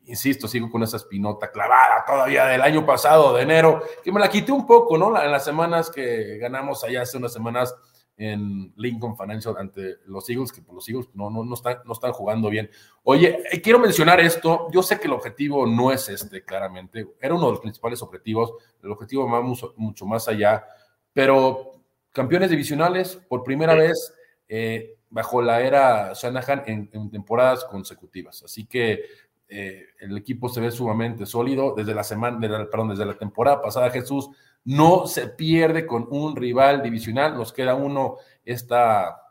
insisto, 0.03 0.49
sigo 0.49 0.69
con 0.69 0.83
esa 0.83 0.97
espinota 0.97 1.49
clavada 1.49 2.03
todavía 2.05 2.45
del 2.47 2.61
año 2.61 2.85
pasado, 2.85 3.33
de 3.35 3.43
enero, 3.43 3.81
que 4.03 4.11
me 4.11 4.19
la 4.19 4.29
quité 4.29 4.51
un 4.51 4.65
poco, 4.65 4.97
¿no? 4.97 5.19
En 5.23 5.31
las 5.31 5.45
semanas 5.45 5.89
que 5.89 6.37
ganamos 6.39 6.83
allá 6.83 7.03
hace 7.03 7.17
unas 7.17 7.31
semanas 7.31 7.73
en 8.17 8.73
Lincoln 8.75 9.15
Financial 9.15 9.55
ante 9.57 9.99
los 10.07 10.29
Eagles, 10.29 10.51
que 10.51 10.61
por 10.61 10.75
los 10.75 10.87
Eagles 10.89 11.07
no, 11.13 11.29
no, 11.29 11.45
no, 11.45 11.53
están, 11.53 11.77
no 11.85 11.93
están 11.93 12.11
jugando 12.11 12.49
bien. 12.49 12.69
Oye, 13.03 13.41
eh, 13.49 13.61
quiero 13.61 13.79
mencionar 13.79 14.19
esto, 14.19 14.67
yo 14.73 14.83
sé 14.83 14.99
que 14.99 15.07
el 15.07 15.13
objetivo 15.13 15.65
no 15.65 15.89
es 15.93 16.09
este, 16.09 16.43
claramente, 16.43 17.07
era 17.21 17.33
uno 17.33 17.45
de 17.45 17.51
los 17.51 17.61
principales 17.61 18.01
objetivos, 18.01 18.53
el 18.83 18.91
objetivo 18.91 19.25
va 19.31 19.41
mucho, 19.41 19.73
mucho 19.77 20.05
más 20.05 20.27
allá, 20.27 20.65
pero 21.13 21.70
campeones 22.11 22.49
divisionales 22.49 23.19
por 23.27 23.43
primera 23.43 23.73
vez 23.73 24.13
eh, 24.47 24.97
bajo 25.09 25.41
la 25.41 25.61
era 25.61 26.13
Shanahan 26.13 26.63
en, 26.65 27.09
temporadas 27.09 27.65
consecutivas. 27.65 28.43
Así 28.43 28.65
que 28.65 29.05
eh, 29.47 29.85
el 29.99 30.17
equipo 30.17 30.49
se 30.49 30.61
ve 30.61 30.71
sumamente 30.71 31.25
sólido 31.25 31.73
desde 31.75 31.93
la 31.93 32.03
semana, 32.03 32.39
perdón, 32.39 32.89
desde 32.89 33.05
la 33.05 33.17
temporada 33.17 33.61
pasada. 33.61 33.89
Jesús 33.91 34.29
no 34.63 35.07
se 35.07 35.27
pierde 35.27 35.85
con 35.85 36.07
un 36.09 36.35
rival 36.35 36.81
divisional. 36.81 37.35
Nos 37.35 37.51
queda 37.51 37.75
uno 37.75 38.17
esta, 38.43 39.21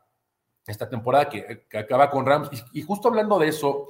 esta 0.67 0.89
temporada 0.89 1.29
que, 1.29 1.67
acaba 1.73 2.11
con 2.11 2.27
Rams. 2.27 2.51
Y, 2.73 2.83
justo 2.83 3.09
hablando 3.09 3.39
de 3.39 3.49
eso, 3.49 3.89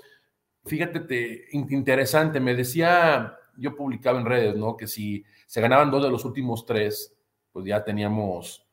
fíjate, 0.64 1.00
te, 1.00 1.46
interesante, 1.50 2.38
me 2.40 2.55
decía, 2.55 3.37
yo 3.57 3.74
publicaba 3.74 4.20
en 4.20 4.26
redes, 4.26 4.57
¿no? 4.57 4.76
Que 4.76 4.87
si 4.87 5.24
se 5.46 5.61
ganaban 5.61 5.90
dos 5.90 6.03
de 6.03 6.11
los 6.11 6.24
últimos 6.24 6.64
tres, 6.66 7.16
pues 7.53 7.66
ya 7.66 7.83
teníamos 7.83 8.69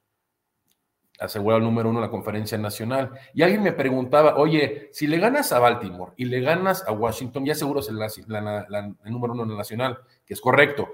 asegurado 1.20 1.60
el 1.60 1.64
número 1.64 1.90
uno 1.90 2.00
en 2.00 2.06
la 2.06 2.12
conferencia 2.12 2.58
nacional. 2.58 3.12
Y 3.34 3.42
alguien 3.42 3.64
me 3.64 3.72
preguntaba, 3.72 4.36
oye, 4.38 4.90
si 4.92 5.08
le 5.08 5.18
ganas 5.20 5.52
a 5.52 5.60
Baltimore 5.60 6.14
y 6.18 6.26
le 6.26 6.42
ganas 6.42 6.88
a 6.88 6.92
Washington, 6.92 7.46
ya 7.46 7.56
seguro 7.56 7.80
es 7.80 7.90
el, 7.90 8.00
el 8.02 9.12
número 9.12 9.34
uno 9.34 9.44
en 9.44 9.50
la 9.50 9.58
nacional, 9.58 10.00
que 10.26 10.34
es 10.34 10.42
correcto. 10.42 10.90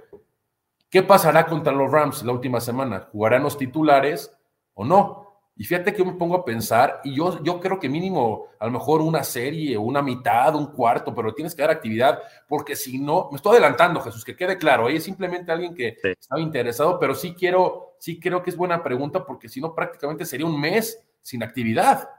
¿Qué 0.89 1.01
pasará 1.01 1.45
contra 1.45 1.73
los 1.73 1.91
Rams 1.91 2.23
la 2.23 2.31
última 2.31 2.62
semana? 2.62 3.07
¿Jugarán 3.12 3.43
los 3.43 3.57
titulares 3.57 4.31
o 4.75 4.86
no? 4.86 5.22
Y 5.55 5.65
fíjate 5.65 5.93
que 5.93 5.99
yo 5.99 6.05
me 6.05 6.13
pongo 6.13 6.35
a 6.35 6.45
pensar, 6.45 6.99
y 7.03 7.15
yo, 7.15 7.43
yo 7.43 7.59
creo 7.59 7.79
que 7.79 7.87
mínimo, 7.87 8.47
a 8.59 8.65
lo 8.65 8.71
mejor 8.71 9.01
una 9.01 9.23
serie, 9.23 9.77
una 9.77 10.01
mitad, 10.01 10.55
un 10.55 10.67
cuarto, 10.67 11.13
pero 11.13 11.33
tienes 11.33 11.53
que 11.53 11.61
dar 11.61 11.69
actividad, 11.69 12.19
porque 12.47 12.75
si 12.75 12.97
no, 12.97 13.29
me 13.29 13.35
estoy 13.35 13.53
adelantando, 13.53 14.01
Jesús, 14.01 14.25
que 14.25 14.35
quede 14.35 14.57
claro, 14.57 14.89
es 14.89 15.03
simplemente 15.03 15.51
alguien 15.51 15.75
que 15.75 15.97
estaba 16.01 16.41
interesado, 16.41 16.99
pero 16.99 17.13
sí 17.13 17.35
quiero, 17.35 17.95
sí 17.99 18.19
creo 18.19 18.41
que 18.41 18.49
es 18.49 18.57
buena 18.57 18.81
pregunta, 18.81 19.23
porque 19.25 19.47
si 19.47 19.61
no, 19.61 19.75
prácticamente 19.75 20.25
sería 20.25 20.47
un 20.47 20.59
mes 20.59 20.99
sin 21.21 21.43
actividad. 21.43 22.09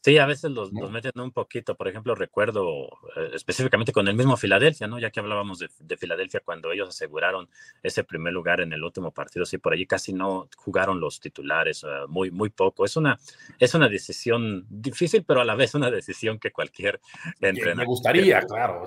Sí, 0.00 0.16
a 0.16 0.26
veces 0.26 0.52
los, 0.52 0.72
meten 0.72 1.12
un 1.16 1.32
poquito. 1.32 1.74
Por 1.74 1.88
ejemplo, 1.88 2.14
recuerdo 2.14 2.86
eh, 3.16 3.30
específicamente 3.34 3.92
con 3.92 4.06
el 4.06 4.14
mismo 4.14 4.36
Filadelfia, 4.36 4.86
¿no? 4.86 4.98
Ya 5.00 5.10
que 5.10 5.18
hablábamos 5.18 5.58
de, 5.58 5.96
Filadelfia 5.96 6.40
cuando 6.44 6.70
ellos 6.70 6.88
aseguraron 6.88 7.48
ese 7.82 8.04
primer 8.04 8.32
lugar 8.32 8.60
en 8.60 8.72
el 8.72 8.84
último 8.84 9.10
partido, 9.10 9.44
sí, 9.44 9.58
por 9.58 9.72
allí 9.72 9.86
casi 9.86 10.12
no 10.12 10.48
jugaron 10.56 11.00
los 11.00 11.18
titulares, 11.18 11.82
eh, 11.82 12.06
muy, 12.08 12.30
muy 12.30 12.50
poco. 12.50 12.84
Es 12.84 12.96
una, 12.96 13.18
es 13.58 13.74
una 13.74 13.88
decisión 13.88 14.66
difícil, 14.70 15.24
pero 15.24 15.40
a 15.40 15.44
la 15.44 15.56
vez 15.56 15.74
una 15.74 15.90
decisión 15.90 16.38
que 16.38 16.52
cualquier 16.52 17.00
entrenador. 17.40 17.78
Me 17.78 17.84
gustaría, 17.84 18.40
claro. 18.42 18.84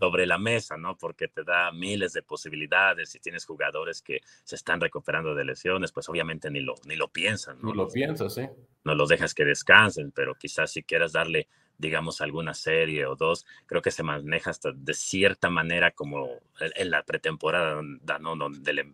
Sobre 0.00 0.26
la 0.26 0.38
mesa, 0.38 0.78
¿no? 0.78 0.96
Porque 0.96 1.28
te 1.28 1.44
da 1.44 1.72
miles 1.72 2.14
de 2.14 2.22
posibilidades. 2.22 3.10
Si 3.10 3.20
tienes 3.20 3.44
jugadores 3.44 4.00
que 4.00 4.20
se 4.44 4.56
están 4.56 4.80
recuperando 4.80 5.34
de 5.34 5.44
lesiones, 5.44 5.92
pues 5.92 6.08
obviamente 6.08 6.50
ni 6.50 6.60
lo, 6.60 6.74
ni 6.86 6.96
lo 6.96 7.08
piensan, 7.08 7.60
¿no? 7.60 7.70
Ni 7.70 7.76
lo 7.76 7.88
piensas, 7.88 8.32
sí 8.32 8.48
no 8.84 8.94
los 8.94 9.08
dejas 9.08 9.34
que 9.34 9.44
descansen, 9.44 10.12
pero 10.12 10.34
quizás 10.34 10.63
si 10.66 10.82
quieras 10.82 11.12
darle, 11.12 11.48
digamos, 11.78 12.20
alguna 12.20 12.54
serie 12.54 13.06
o 13.06 13.16
dos, 13.16 13.46
creo 13.66 13.82
que 13.82 13.90
se 13.90 14.02
maneja 14.02 14.50
hasta 14.50 14.72
de 14.72 14.94
cierta 14.94 15.50
manera 15.50 15.90
como 15.92 16.40
en 16.60 16.90
la 16.90 17.02
pretemporada, 17.02 17.82
¿no? 18.20 18.36
donde 18.36 18.84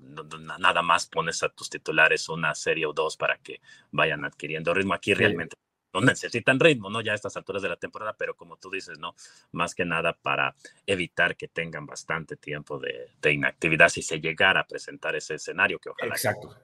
nada 0.58 0.82
más 0.82 1.06
pones 1.06 1.42
a 1.42 1.48
tus 1.48 1.70
titulares 1.70 2.28
una 2.28 2.54
serie 2.54 2.86
o 2.86 2.92
dos 2.92 3.16
para 3.16 3.38
que 3.38 3.60
vayan 3.90 4.24
adquiriendo 4.24 4.74
ritmo. 4.74 4.94
Aquí 4.94 5.14
realmente 5.14 5.56
no 5.92 6.00
necesitan 6.00 6.60
ritmo, 6.60 6.88
¿no? 6.88 7.00
Ya 7.00 7.12
a 7.12 7.14
estas 7.16 7.36
alturas 7.36 7.62
de 7.62 7.68
la 7.68 7.76
temporada, 7.76 8.14
pero 8.16 8.34
como 8.36 8.56
tú 8.56 8.70
dices, 8.70 8.98
¿no? 8.98 9.14
Más 9.52 9.74
que 9.74 9.84
nada 9.84 10.12
para 10.12 10.54
evitar 10.86 11.36
que 11.36 11.48
tengan 11.48 11.86
bastante 11.86 12.36
tiempo 12.36 12.78
de, 12.78 13.10
de 13.20 13.32
inactividad 13.32 13.88
si 13.88 14.02
se 14.02 14.20
llegara 14.20 14.60
a 14.60 14.66
presentar 14.66 15.16
ese 15.16 15.34
escenario 15.34 15.78
que 15.78 15.90
ojalá. 15.90 16.14
Exacto. 16.14 16.56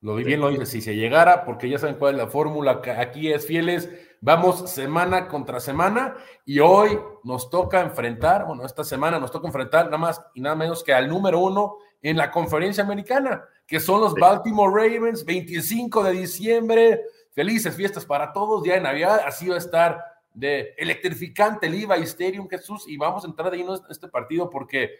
Lo 0.00 0.14
bien 0.14 0.40
lo 0.40 0.50
dice, 0.50 0.66
si 0.66 0.80
se 0.80 0.94
llegara, 0.94 1.44
porque 1.44 1.68
ya 1.68 1.78
saben 1.78 1.96
cuál 1.96 2.14
es 2.14 2.18
la 2.18 2.28
fórmula, 2.28 2.80
aquí 2.98 3.32
es 3.32 3.44
fieles, 3.44 3.90
vamos 4.20 4.70
semana 4.70 5.28
contra 5.28 5.60
semana 5.60 6.14
y 6.44 6.58
hoy 6.58 6.98
nos 7.24 7.50
toca 7.50 7.80
enfrentar, 7.80 8.46
bueno, 8.46 8.64
esta 8.64 8.84
semana 8.84 9.18
nos 9.18 9.30
toca 9.30 9.46
enfrentar 9.46 9.86
nada 9.86 9.98
más 9.98 10.22
y 10.34 10.40
nada 10.40 10.56
menos 10.56 10.82
que 10.82 10.92
al 10.92 11.08
número 11.08 11.40
uno 11.40 11.76
en 12.02 12.16
la 12.16 12.30
conferencia 12.30 12.82
americana, 12.82 13.44
que 13.66 13.80
son 13.80 14.00
los 14.00 14.14
Baltimore 14.14 14.72
Ravens, 14.72 15.24
25 15.24 16.02
de 16.04 16.12
diciembre, 16.12 17.02
felices 17.32 17.74
fiestas 17.74 18.04
para 18.04 18.32
todos, 18.32 18.64
ya 18.64 18.76
en 18.76 18.84
Navidad, 18.84 19.20
así 19.26 19.48
va 19.48 19.56
a 19.56 19.58
estar 19.58 20.04
de 20.34 20.74
electrificante 20.76 21.66
el 21.66 21.72
Levi 21.72 22.02
Stadium, 22.04 22.48
Jesús, 22.48 22.84
y 22.86 22.96
vamos 22.96 23.24
a 23.24 23.28
entrar 23.28 23.50
de 23.50 23.56
lleno 23.56 23.74
en 23.74 23.82
este 23.90 24.08
partido 24.08 24.48
porque 24.48 24.90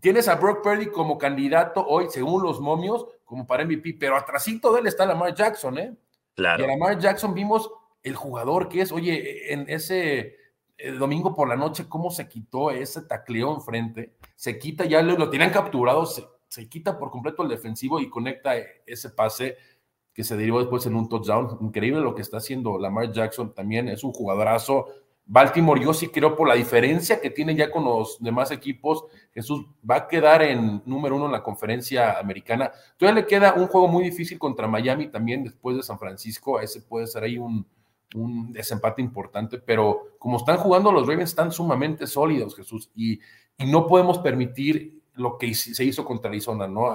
tienes 0.00 0.28
a 0.28 0.36
Brock 0.36 0.62
Purdy 0.62 0.86
como 0.86 1.18
candidato 1.18 1.84
hoy, 1.84 2.06
según 2.08 2.42
los 2.42 2.60
momios, 2.60 3.06
como 3.24 3.46
para 3.46 3.64
MVP, 3.64 3.96
pero 3.98 4.16
atrásito 4.16 4.72
de 4.72 4.80
él 4.80 4.86
está 4.86 5.04
Lamar 5.06 5.34
Jackson, 5.34 5.78
¿eh? 5.78 5.96
Claro. 6.34 6.62
Y 6.62 6.66
a 6.66 6.68
Lamar 6.68 6.98
Jackson 6.98 7.34
vimos 7.34 7.70
el 8.06 8.14
jugador 8.14 8.68
que 8.68 8.82
es, 8.82 8.92
oye, 8.92 9.52
en 9.52 9.68
ese 9.68 10.36
el 10.78 10.98
domingo 10.98 11.34
por 11.34 11.48
la 11.48 11.56
noche, 11.56 11.88
cómo 11.88 12.10
se 12.10 12.28
quitó 12.28 12.70
ese 12.70 13.02
tacleo 13.02 13.52
enfrente, 13.52 14.14
se 14.36 14.58
quita, 14.58 14.84
ya 14.84 15.02
lo, 15.02 15.16
lo 15.18 15.28
tenían 15.28 15.50
capturado, 15.50 16.06
se, 16.06 16.24
se, 16.46 16.68
quita 16.68 16.98
por 16.98 17.10
completo 17.10 17.42
el 17.42 17.48
defensivo 17.48 17.98
y 17.98 18.08
conecta 18.08 18.52
ese 18.86 19.10
pase 19.10 19.56
que 20.12 20.22
se 20.22 20.36
derivó 20.36 20.60
después 20.60 20.86
en 20.86 20.94
un 20.94 21.08
touchdown. 21.08 21.58
Increíble 21.62 22.00
lo 22.00 22.14
que 22.14 22.22
está 22.22 22.36
haciendo 22.36 22.78
Lamar 22.78 23.10
Jackson 23.10 23.52
también, 23.54 23.88
es 23.88 24.04
un 24.04 24.12
jugadorazo. 24.12 24.86
Baltimore, 25.24 25.82
yo 25.82 25.92
sí 25.92 26.06
creo 26.06 26.36
por 26.36 26.46
la 26.46 26.54
diferencia 26.54 27.20
que 27.20 27.30
tiene 27.30 27.56
ya 27.56 27.72
con 27.72 27.84
los 27.84 28.22
demás 28.22 28.52
equipos, 28.52 29.06
Jesús 29.32 29.66
va 29.88 29.96
a 29.96 30.06
quedar 30.06 30.42
en 30.42 30.80
número 30.86 31.16
uno 31.16 31.26
en 31.26 31.32
la 31.32 31.42
conferencia 31.42 32.20
americana. 32.20 32.70
Todavía 32.96 33.22
le 33.22 33.26
queda 33.26 33.54
un 33.54 33.66
juego 33.66 33.88
muy 33.88 34.04
difícil 34.04 34.38
contra 34.38 34.68
Miami 34.68 35.08
también 35.08 35.42
después 35.42 35.76
de 35.76 35.82
San 35.82 35.98
Francisco, 35.98 36.60
ese 36.60 36.80
puede 36.82 37.08
ser 37.08 37.24
ahí 37.24 37.38
un, 37.38 37.66
un 38.14 38.52
desempate 38.52 39.02
importante, 39.02 39.58
pero 39.58 40.16
como 40.18 40.36
están 40.36 40.58
jugando 40.58 40.92
los 40.92 41.06
Ravens 41.06 41.30
están 41.30 41.52
sumamente 41.52 42.06
sólidos, 42.06 42.54
Jesús, 42.54 42.90
y, 42.94 43.20
y 43.58 43.66
no 43.66 43.86
podemos 43.86 44.18
permitir 44.18 44.96
lo 45.16 45.38
que 45.38 45.54
se 45.54 45.82
hizo 45.82 46.04
contra 46.04 46.28
Arizona, 46.28 46.68
¿no? 46.68 46.94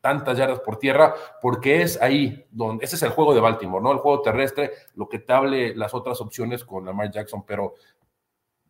Tantas 0.00 0.36
yardas 0.36 0.60
por 0.60 0.78
tierra, 0.78 1.14
porque 1.40 1.82
es 1.82 2.00
ahí 2.02 2.44
donde, 2.50 2.84
ese 2.84 2.96
es 2.96 3.02
el 3.02 3.10
juego 3.10 3.32
de 3.34 3.40
Baltimore, 3.40 3.82
¿no? 3.82 3.92
El 3.92 3.98
juego 3.98 4.22
terrestre, 4.22 4.72
lo 4.96 5.08
que 5.08 5.20
te 5.20 5.74
las 5.74 5.94
otras 5.94 6.20
opciones 6.20 6.64
con 6.64 6.84
Lamar 6.84 7.10
Jackson, 7.10 7.44
pero 7.46 7.74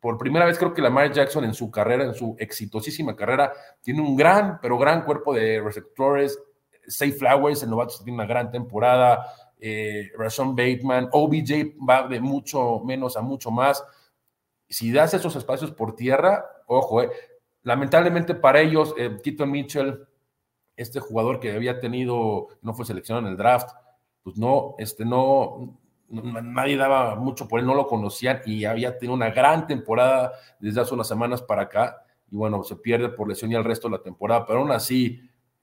por 0.01 0.17
primera 0.19 0.47
vez 0.47 0.59
creo 0.59 0.73
que 0.73 0.83
Lamar 0.83 1.13
Jackson 1.13 1.45
en 1.45 1.55
su 1.55 1.71
carrera, 1.71 2.05
en 2.05 2.15
su 2.15 2.37
exitosísima 2.39 3.17
carrera, 3.17 3.53
tiene 3.83 4.01
un 4.01 4.17
gran, 4.17 4.59
pero 4.61 4.79
gran 4.79 5.05
cuerpo 5.05 5.35
de 5.35 5.61
receptores, 5.61 6.39
Safe 6.87 7.13
Flowers, 7.13 7.63
el 7.63 7.71
novato 7.71 7.95
tiene 8.03 8.15
una 8.15 8.27
gran 8.27 8.51
temporada, 8.51 9.25
eh, 9.61 10.11
Bateman, 10.17 11.09
OBJ 11.13 11.77
va 11.89 12.09
de 12.09 12.21
mucho 12.21 12.81
menos 12.85 13.17
a 13.17 13.23
mucho 13.23 13.51
más. 13.51 13.85
Si 14.69 14.93
das 14.93 15.15
esos 15.15 15.37
espacios 15.37 15.73
por 15.73 15.97
tierra, 15.97 16.45
ojo, 16.67 17.03
eh, 17.03 17.11
lamentablemente 17.63 18.35
para 18.35 18.61
ellos, 18.61 18.95
eh, 18.97 19.17
Keaton 19.23 19.51
Mitchell, 19.51 20.07
este 20.77 21.01
jugador 21.01 21.41
que 21.41 21.53
había 21.53 21.81
tenido, 21.81 22.49
no 22.63 22.75
fue 22.75 22.87
seleccionado 22.87 23.27
en 23.27 23.33
el 23.33 23.37
draft, 23.37 23.71
pues 24.23 24.37
no, 24.37 24.75
este 24.79 25.05
no, 25.05 25.79
nadie 26.09 26.77
daba 26.77 27.17
mucho 27.17 27.47
por 27.47 27.61
él, 27.61 27.67
no 27.67 27.75
lo 27.75 27.87
conocían 27.87 28.41
y 28.47 28.65
había 28.65 28.99
tenido 28.99 29.15
una 29.15 29.31
gran 29.31 29.67
temporada 29.67 30.33
desde 30.59 30.81
hace 30.81 30.95
unas 30.95 31.09
semanas 31.09 31.43
para 31.43 31.63
acá. 31.63 32.05
Y 32.31 32.37
bueno, 32.37 32.63
se 32.63 32.77
pierde 32.77 33.09
por 33.09 33.29
lesión 33.29 33.51
y 33.51 33.57
el 33.57 33.65
resto 33.65 33.89
de 33.89 33.97
la 33.97 34.03
temporada, 34.03 34.47
pero 34.47 34.61
aún 34.61 34.71
así 34.71 35.21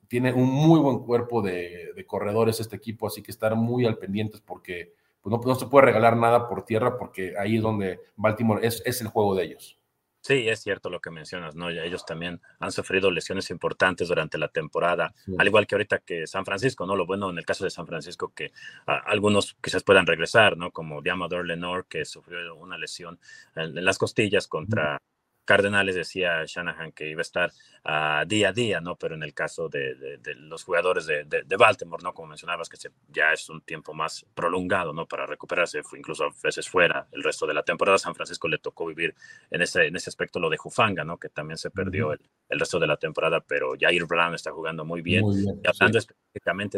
tiene 0.08 0.34
un 0.34 0.50
muy 0.50 0.80
buen 0.80 1.00
cuerpo 1.00 1.42
de, 1.42 1.94
corredores 2.08 2.60
este 2.60 2.76
equipo, 2.76 3.08
así 3.08 3.22
que 3.22 3.32
estar 3.32 3.56
muy 3.56 3.86
al 3.86 3.98
pendientes 3.98 4.42
porque 4.42 4.94
pues 5.22 5.32
no, 5.32 5.42
no, 5.44 5.56
se 5.56 5.66
puede 5.68 5.88
regalar 5.88 6.16
nada 6.16 6.48
por 6.48 6.64
tierra 6.64 6.98
porque 6.98 7.36
ahí 7.38 7.58
es 7.58 7.62
donde 7.62 8.00
Baltimore 8.16 8.66
es, 8.66 8.82
es 8.86 9.02
el 9.02 9.08
juego 9.08 9.36
de 9.36 9.44
ellos. 9.44 9.78
Sí, 10.22 10.50
es 10.50 10.60
cierto 10.60 10.90
lo 10.90 11.00
que 11.00 11.10
mencionas, 11.10 11.56
¿no? 11.56 11.72
Ya 11.72 11.84
ellos 11.84 12.06
también 12.06 12.42
han 12.60 12.72
sufrido 12.74 13.10
lesiones 13.12 13.50
importantes 13.50 14.10
durante 14.10 14.38
la 14.38 14.50
temporada, 14.50 15.14
sí. 15.26 15.34
al 15.38 15.48
igual 15.48 15.66
que 15.66 15.76
ahorita 15.76 16.00
que 16.00 16.28
San 16.28 16.44
Francisco, 16.44 16.86
¿no? 16.86 16.98
Lo 16.98 17.06
bueno 17.06 17.30
en 17.30 17.38
el 17.38 17.46
caso 17.46 17.64
de 17.64 17.70
San 17.70 17.88
Francisco 17.88 18.34
que 18.36 18.52
a, 18.86 18.98
algunos 18.98 19.56
quizás 19.62 19.84
puedan 19.84 20.06
regresar, 20.06 20.58
¿no? 20.58 20.72
Como 20.72 21.02
Diamador 21.02 21.46
Lenore, 21.46 21.86
que 21.88 22.04
sufrió 22.04 22.56
una 22.56 22.78
lesión 22.78 23.20
en, 23.56 23.78
en 23.78 23.86
las 23.86 23.98
costillas 23.98 24.48
contra, 24.48 25.00
Cardenales 25.48 25.96
decía 25.96 26.44
Shanahan 26.46 26.92
que 26.92 27.10
iba 27.10 27.22
a 27.22 27.24
estar 27.24 27.54
uh, 27.86 28.28
día 28.28 28.50
a 28.50 28.52
día, 28.52 28.82
¿no? 28.82 28.98
Pero 28.98 29.16
en 29.16 29.24
el 29.24 29.34
caso 29.34 29.70
de, 29.70 29.96
de, 29.96 30.18
de 30.18 30.36
los 30.36 30.66
jugadores 30.66 31.06
de, 31.06 31.24
de, 31.24 31.56
Baltimore, 31.56 32.04
¿no? 32.04 32.14
Como 32.14 32.28
mencionabas, 32.28 32.68
que 32.68 32.76
se, 32.76 32.92
ya 33.08 33.32
es 33.32 33.50
un 33.50 33.62
tiempo 33.62 33.94
más 33.94 34.26
prolongado, 34.36 34.92
¿no? 34.92 35.06
Para 35.06 35.26
recuperarse, 35.26 35.84
fue 35.84 36.00
incluso 36.00 36.26
a 36.26 36.34
veces 36.44 36.68
fuera 36.68 37.08
el 37.14 37.24
resto 37.24 37.48
de 37.48 37.54
la 37.54 37.64
temporada. 37.64 37.98
San 37.98 38.14
Francisco 38.14 38.50
le 38.50 38.58
tocó 38.58 38.86
vivir 38.86 39.16
en 39.50 39.62
ese, 39.62 39.86
en 39.86 39.96
ese 39.96 40.10
aspecto 40.10 40.38
lo 40.38 40.50
de 40.50 40.58
Jufanga, 40.58 41.06
¿no? 41.06 41.18
Que 41.18 41.30
también 41.30 41.58
se 41.58 41.72
perdió 41.72 42.12
el, 42.12 42.20
el, 42.50 42.60
resto 42.60 42.78
de 42.78 42.88
la 42.88 42.98
temporada, 42.98 43.40
pero 43.40 43.72
Jair 43.80 44.06
Brown 44.06 44.36
está 44.36 44.52
jugando 44.52 44.84
muy 44.84 45.02
bien. 45.02 45.22
Muy 45.22 45.44
bien 45.44 45.62
y 45.64 45.68
hablando 45.70 46.02
sí. 46.02 46.08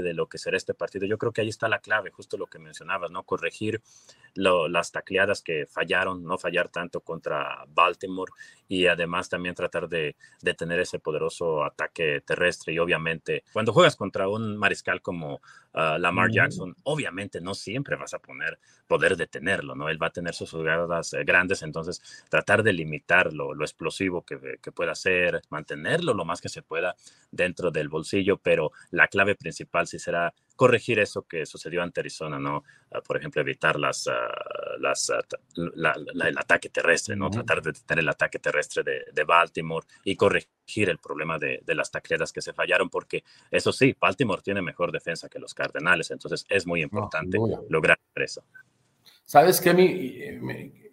De 0.02 0.13
lo 0.13 0.28
que 0.28 0.38
será 0.38 0.58
este 0.58 0.74
partido, 0.74 1.06
yo 1.06 1.17
creo 1.17 1.32
que 1.32 1.41
ahí 1.41 1.50
está 1.50 1.67
la 1.67 1.80
clave, 1.80 2.12
justo 2.12 2.38
lo 2.38 2.48
que 2.48 2.60
mencionabas, 2.60 3.12
¿no? 3.12 3.24
Corregir 3.24 3.82
las 4.36 4.91
tacleadas 4.91 5.41
que 5.41 5.65
fallaron, 5.65 6.24
no 6.24 6.38
fallar 6.38 6.69
tanto 6.69 7.02
contra 7.02 7.65
Baltimore 7.67 8.32
y 8.67 8.88
además 8.88 9.30
también 9.30 9.56
tratar 9.56 9.89
de, 9.89 10.15
de, 10.41 10.54
tener 10.54 10.80
ese 10.80 11.00
poderoso 11.00 11.63
ataque 11.63 12.22
terrestre 12.22 12.74
y 12.74 12.80
obviamente 12.80 13.43
cuando 13.52 13.74
juegas 13.74 13.95
contra 13.95 14.28
un 14.30 14.58
mariscal 14.58 15.02
como 15.02 15.41
uh, 15.73 15.97
Lamar 15.97 16.32
Jackson, 16.32 16.75
obviamente 16.84 17.41
no 17.41 17.53
siempre 17.53 17.95
vas 17.95 18.13
a 18.13 18.19
poner, 18.19 18.60
poder 18.88 19.17
detenerlo, 19.17 19.75
¿no? 19.75 19.89
Él 19.89 20.01
va 20.01 20.08
a 20.08 20.12
tener 20.12 20.34
sus 20.34 20.51
jugadas 20.51 21.13
eh, 21.13 21.23
grandes, 21.23 21.62
entonces 21.62 22.01
tratar 22.29 22.63
de 22.63 22.73
limitar 22.73 23.34
lo, 23.34 23.53
lo 23.53 23.63
explosivo 23.63 24.23
que, 24.23 24.60
que, 24.62 24.71
pueda 24.71 24.95
ser, 24.95 25.41
mantenerlo 25.49 26.13
lo 26.13 26.25
más 26.25 26.41
que 26.41 26.49
se 26.49 26.62
pueda 26.62 26.95
dentro 27.32 27.71
del 27.71 27.89
bolsillo, 27.89 28.38
pero 28.38 28.71
la 28.91 29.08
clave 29.08 29.36
principal 29.36 29.88
sí 29.88 29.99
será 29.99 30.34
corregir 30.60 31.00
eso 31.00 31.22
que 31.22 31.45
sucedió 31.45 31.82
ante 31.82 32.02
Arizona, 32.02 32.38
¿no? 32.38 32.65
Uh, 32.91 33.02
por 33.08 33.15
ejemplo, 33.15 33.39
evitar 33.39 33.80
las, 33.80 34.08
uh, 34.08 34.78
las, 34.78 35.10
la, 35.56 35.95
la, 36.13 36.28
el 36.28 36.38
ataque 36.38 36.67
terrestre, 36.67 37.15
¿no? 37.15 37.30
-huh. 37.30 37.32
Tratar 37.32 37.62
de 37.62 37.72
detener 37.72 38.04
el 38.04 38.10
ataque 38.10 38.39
terrestre 38.39 38.84
de, 38.84 39.06
de 39.13 39.24
Baltimore 39.24 39.88
y 40.04 40.17
corregir 40.17 40.89
el 40.89 40.98
problema 40.98 41.39
de, 41.39 41.62
de, 41.65 41.76
las 41.76 41.89
tacleadas 41.89 42.34
que 42.34 42.41
se 42.41 42.52
fallaron, 42.52 42.89
porque 42.89 43.24
eso 43.50 43.72
sí, 43.72 43.95
Baltimore 43.98 44.41
tiene 44.41 44.62
mejor 44.62 44.91
defensa 44.91 45.30
que 45.30 45.39
los 45.39 45.54
Cardenales, 45.54 46.12
entonces 46.12 46.45
es 46.50 46.67
muy 46.67 46.82
importante 46.82 47.38
no, 47.39 47.63
lograr 47.69 47.98
eso. 48.15 48.43
Sabes 49.24 49.62
que 49.62 49.69
a 49.69 49.74
mí, 49.74 50.19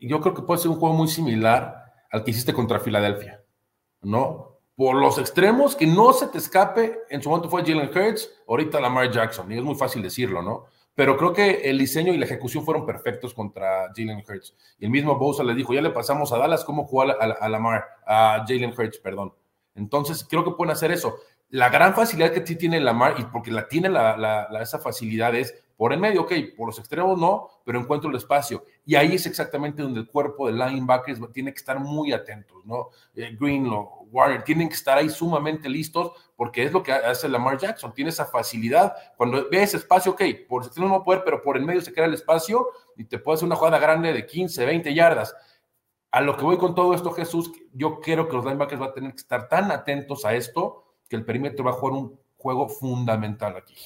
yo 0.00 0.20
creo 0.20 0.33
que 0.33 0.42
puede 0.42 0.61
ser 0.61 0.70
un 0.70 0.79
juego 0.79 0.94
muy 0.94 1.09
similar 1.09 1.92
al 2.12 2.22
que 2.22 2.31
hiciste 2.31 2.52
contra 2.52 2.79
Filadelfia, 2.79 3.42
¿no? 4.02 4.55
Por 4.76 4.96
los 4.96 5.18
extremos, 5.18 5.74
que 5.74 5.86
no 5.86 6.12
se 6.12 6.28
te 6.28 6.38
escape. 6.38 7.00
En 7.08 7.22
su 7.22 7.30
momento 7.30 7.48
fue 7.48 7.62
Jalen 7.62 7.88
Hurts, 7.88 8.30
ahorita 8.46 8.78
Lamar 8.78 9.10
Jackson, 9.10 9.50
y 9.50 9.56
es 9.56 9.64
muy 9.64 9.74
fácil 9.74 10.02
decirlo, 10.02 10.42
¿no? 10.42 10.66
Pero 10.94 11.16
creo 11.16 11.32
que 11.32 11.62
el 11.68 11.78
diseño 11.78 12.12
y 12.12 12.18
la 12.18 12.26
ejecución 12.26 12.64
fueron 12.64 12.86
perfectos 12.86 13.34
contra 13.34 13.92
Jalen 13.94 14.22
Hurts. 14.26 14.54
Y 14.78 14.84
el 14.84 14.90
mismo 14.90 15.18
Bosa 15.18 15.42
le 15.42 15.54
dijo, 15.54 15.74
ya 15.74 15.82
le 15.82 15.90
pasamos 15.90 16.32
a 16.32 16.38
Dallas 16.38 16.64
cómo 16.64 16.84
jugar 16.84 17.16
a, 17.20 17.24
a 17.24 17.48
Lamar, 17.48 17.84
a 18.06 18.44
Jalen 18.46 18.74
Hurts, 18.76 18.98
perdón. 18.98 19.32
Entonces, 19.74 20.26
creo 20.28 20.44
que 20.44 20.52
pueden 20.52 20.72
hacer 20.72 20.92
eso. 20.92 21.16
La 21.50 21.68
gran 21.68 21.94
facilidad 21.94 22.32
que 22.32 22.46
sí 22.46 22.56
tiene 22.56 22.80
Lamar, 22.80 23.14
y 23.18 23.24
porque 23.24 23.50
la 23.50 23.68
tiene 23.68 23.88
la, 23.88 24.48
esa 24.60 24.78
facilidad 24.78 25.34
es 25.34 25.54
por 25.76 25.92
el 25.92 26.00
medio, 26.00 26.22
ok, 26.22 26.32
por 26.56 26.68
los 26.68 26.78
extremos 26.78 27.18
no, 27.18 27.50
pero 27.64 27.78
encuentro 27.78 28.08
el 28.08 28.16
espacio. 28.16 28.64
Y 28.86 28.94
ahí 28.94 29.14
es 29.14 29.26
exactamente 29.26 29.82
donde 29.82 30.00
el 30.00 30.08
cuerpo 30.08 30.46
de 30.46 30.54
linebackers 30.54 31.20
tiene 31.32 31.52
que 31.52 31.58
estar 31.58 31.78
muy 31.78 32.12
atentos, 32.12 32.64
¿no? 32.64 32.88
Eh, 33.14 33.36
Greenlaw, 33.38 34.08
Warner, 34.10 34.42
tienen 34.42 34.68
que 34.68 34.74
estar 34.74 34.96
ahí 34.96 35.10
sumamente 35.10 35.68
listos 35.68 36.12
porque 36.34 36.64
es 36.64 36.72
lo 36.72 36.82
que 36.82 36.92
hace 36.92 37.28
Lamar 37.28 37.58
Jackson, 37.58 37.92
tiene 37.92 38.10
esa 38.10 38.24
facilidad. 38.24 38.94
Cuando 39.18 39.48
ve 39.50 39.62
ese 39.62 39.76
espacio, 39.76 40.12
ok, 40.12 40.22
por 40.48 40.62
el 40.62 40.68
extremo 40.68 40.88
no 40.88 41.02
poder, 41.02 41.22
pero 41.24 41.42
por 41.42 41.58
el 41.58 41.64
medio 41.64 41.82
se 41.82 41.92
crea 41.92 42.06
el 42.06 42.14
espacio 42.14 42.68
y 42.96 43.04
te 43.04 43.18
puede 43.18 43.36
hacer 43.36 43.46
una 43.46 43.56
jugada 43.56 43.78
grande 43.78 44.14
de 44.14 44.24
15, 44.24 44.64
20 44.64 44.94
yardas. 44.94 45.36
A 46.10 46.22
lo 46.22 46.38
que 46.38 46.44
voy 46.44 46.56
con 46.56 46.74
todo 46.74 46.94
esto, 46.94 47.10
Jesús, 47.10 47.52
yo 47.74 48.00
creo 48.00 48.28
que 48.28 48.36
los 48.36 48.44
linebackers 48.44 48.80
van 48.80 48.90
a 48.90 48.94
tener 48.94 49.10
que 49.10 49.20
estar 49.20 49.48
tan 49.48 49.70
atentos 49.70 50.24
a 50.24 50.34
esto 50.34 50.84
que 51.06 51.16
el 51.16 51.24
perímetro 51.24 51.66
va 51.66 51.72
a 51.72 51.74
jugar 51.74 51.94
un 51.94 52.18
juego 52.38 52.68
fundamental 52.68 53.56
aquí 53.56 53.76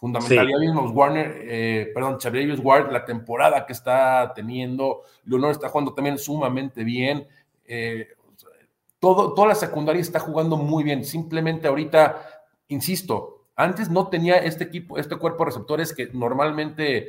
fundamental. 0.00 0.48
Sí. 0.48 0.92
Warner, 0.94 1.38
eh, 1.42 1.90
perdón, 1.94 2.18
Xavier 2.18 2.58
Ward, 2.58 2.90
la 2.90 3.04
temporada 3.04 3.66
que 3.66 3.74
está 3.74 4.32
teniendo, 4.34 5.02
Leonor 5.24 5.50
está 5.50 5.68
jugando 5.68 5.92
también 5.92 6.18
sumamente 6.18 6.82
bien. 6.82 7.28
Eh, 7.66 8.08
todo, 8.98 9.34
toda 9.34 9.48
la 9.48 9.54
secundaria 9.54 10.00
está 10.00 10.18
jugando 10.18 10.56
muy 10.56 10.82
bien. 10.82 11.04
Simplemente 11.04 11.68
ahorita, 11.68 12.18
insisto, 12.68 13.44
antes 13.54 13.90
no 13.90 14.08
tenía 14.08 14.38
este 14.38 14.64
equipo, 14.64 14.96
este 14.96 15.16
cuerpo 15.16 15.44
de 15.44 15.50
receptores 15.50 15.94
que 15.94 16.08
normalmente 16.14 17.08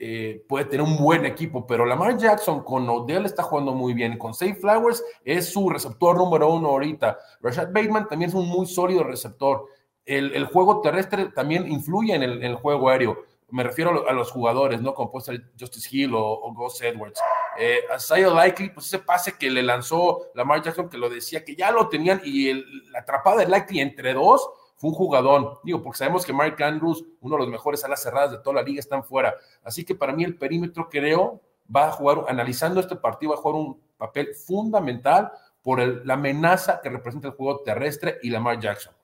eh, 0.00 0.44
puede 0.48 0.66
tener 0.66 0.86
un 0.86 0.96
buen 0.96 1.26
equipo, 1.26 1.66
pero 1.66 1.84
Lamar 1.84 2.16
Jackson 2.16 2.62
con 2.62 2.88
Odell 2.88 3.26
está 3.26 3.42
jugando 3.42 3.72
muy 3.72 3.94
bien. 3.94 4.16
Con 4.16 4.32
Safe 4.32 4.54
Flowers 4.54 5.02
es 5.24 5.52
su 5.52 5.68
receptor 5.68 6.16
número 6.16 6.52
uno 6.52 6.68
ahorita. 6.68 7.18
Rashad 7.40 7.72
Bateman 7.72 8.06
también 8.06 8.28
es 8.28 8.34
un 8.36 8.48
muy 8.48 8.66
sólido 8.66 9.02
receptor 9.02 9.66
el, 10.08 10.44
juego 10.46 10.80
terrestre 10.80 11.26
también 11.26 11.70
influye 11.70 12.14
en 12.14 12.22
el, 12.22 12.54
juego 12.56 12.88
aéreo. 12.88 13.24
Me 13.50 13.62
refiero 13.62 13.90
a, 13.90 13.94
lo, 13.94 14.08
a, 14.08 14.12
los 14.12 14.30
jugadores, 14.30 14.80
¿no? 14.80 14.94
Como 14.94 15.10
puede 15.10 15.24
ser 15.24 15.42
Justice 15.58 15.88
Hill 15.90 16.14
o, 16.14 16.22
o 16.22 16.52
Gus 16.52 16.80
Edwards. 16.82 17.20
Eh, 17.58 17.80
Zaya 17.98 18.28
Likely, 18.28 18.70
pues 18.70 18.86
ese 18.86 18.98
pase 18.98 19.36
que 19.36 19.50
le 19.50 19.62
lanzó 19.62 20.26
Lamar 20.34 20.62
Jackson, 20.62 20.88
que 20.88 20.96
lo 20.96 21.08
decía, 21.08 21.44
que 21.44 21.56
ya 21.56 21.70
lo 21.70 21.88
tenían, 21.88 22.20
y 22.24 22.50
el, 22.50 22.90
la 22.92 23.00
atrapada 23.00 23.38
de 23.38 23.46
Likely 23.48 23.80
entre 23.80 24.14
dos 24.14 24.48
fue 24.76 24.90
un 24.90 24.96
jugadón. 24.96 25.58
Digo, 25.64 25.82
porque 25.82 25.98
sabemos 25.98 26.24
que 26.24 26.32
Mark 26.32 26.62
Andrews, 26.62 27.04
uno 27.20 27.36
de 27.36 27.42
los 27.42 27.50
mejores 27.50 27.84
alas 27.84 28.02
cerradas 28.02 28.30
de 28.30 28.38
toda 28.38 28.56
la 28.56 28.62
liga, 28.62 28.78
están 28.78 29.02
fuera. 29.02 29.34
Así 29.64 29.84
que 29.84 29.94
para 29.94 30.12
mí 30.12 30.24
el 30.24 30.36
perímetro, 30.36 30.88
creo, 30.88 31.40
va 31.74 31.88
a 31.88 31.92
jugar, 31.92 32.24
analizando 32.28 32.80
este 32.80 32.96
partido, 32.96 33.32
va 33.32 33.38
a 33.38 33.42
jugar 33.42 33.56
un 33.56 33.80
papel 33.96 34.34
fundamental 34.34 35.32
por 35.62 35.80
el, 35.80 36.02
la 36.04 36.14
amenaza 36.14 36.80
que 36.80 36.90
representa 36.90 37.28
el 37.28 37.34
juego 37.34 37.60
terrestre 37.62 38.18
y 38.22 38.30
Lamar 38.30 38.60
Jackson. 38.60 38.94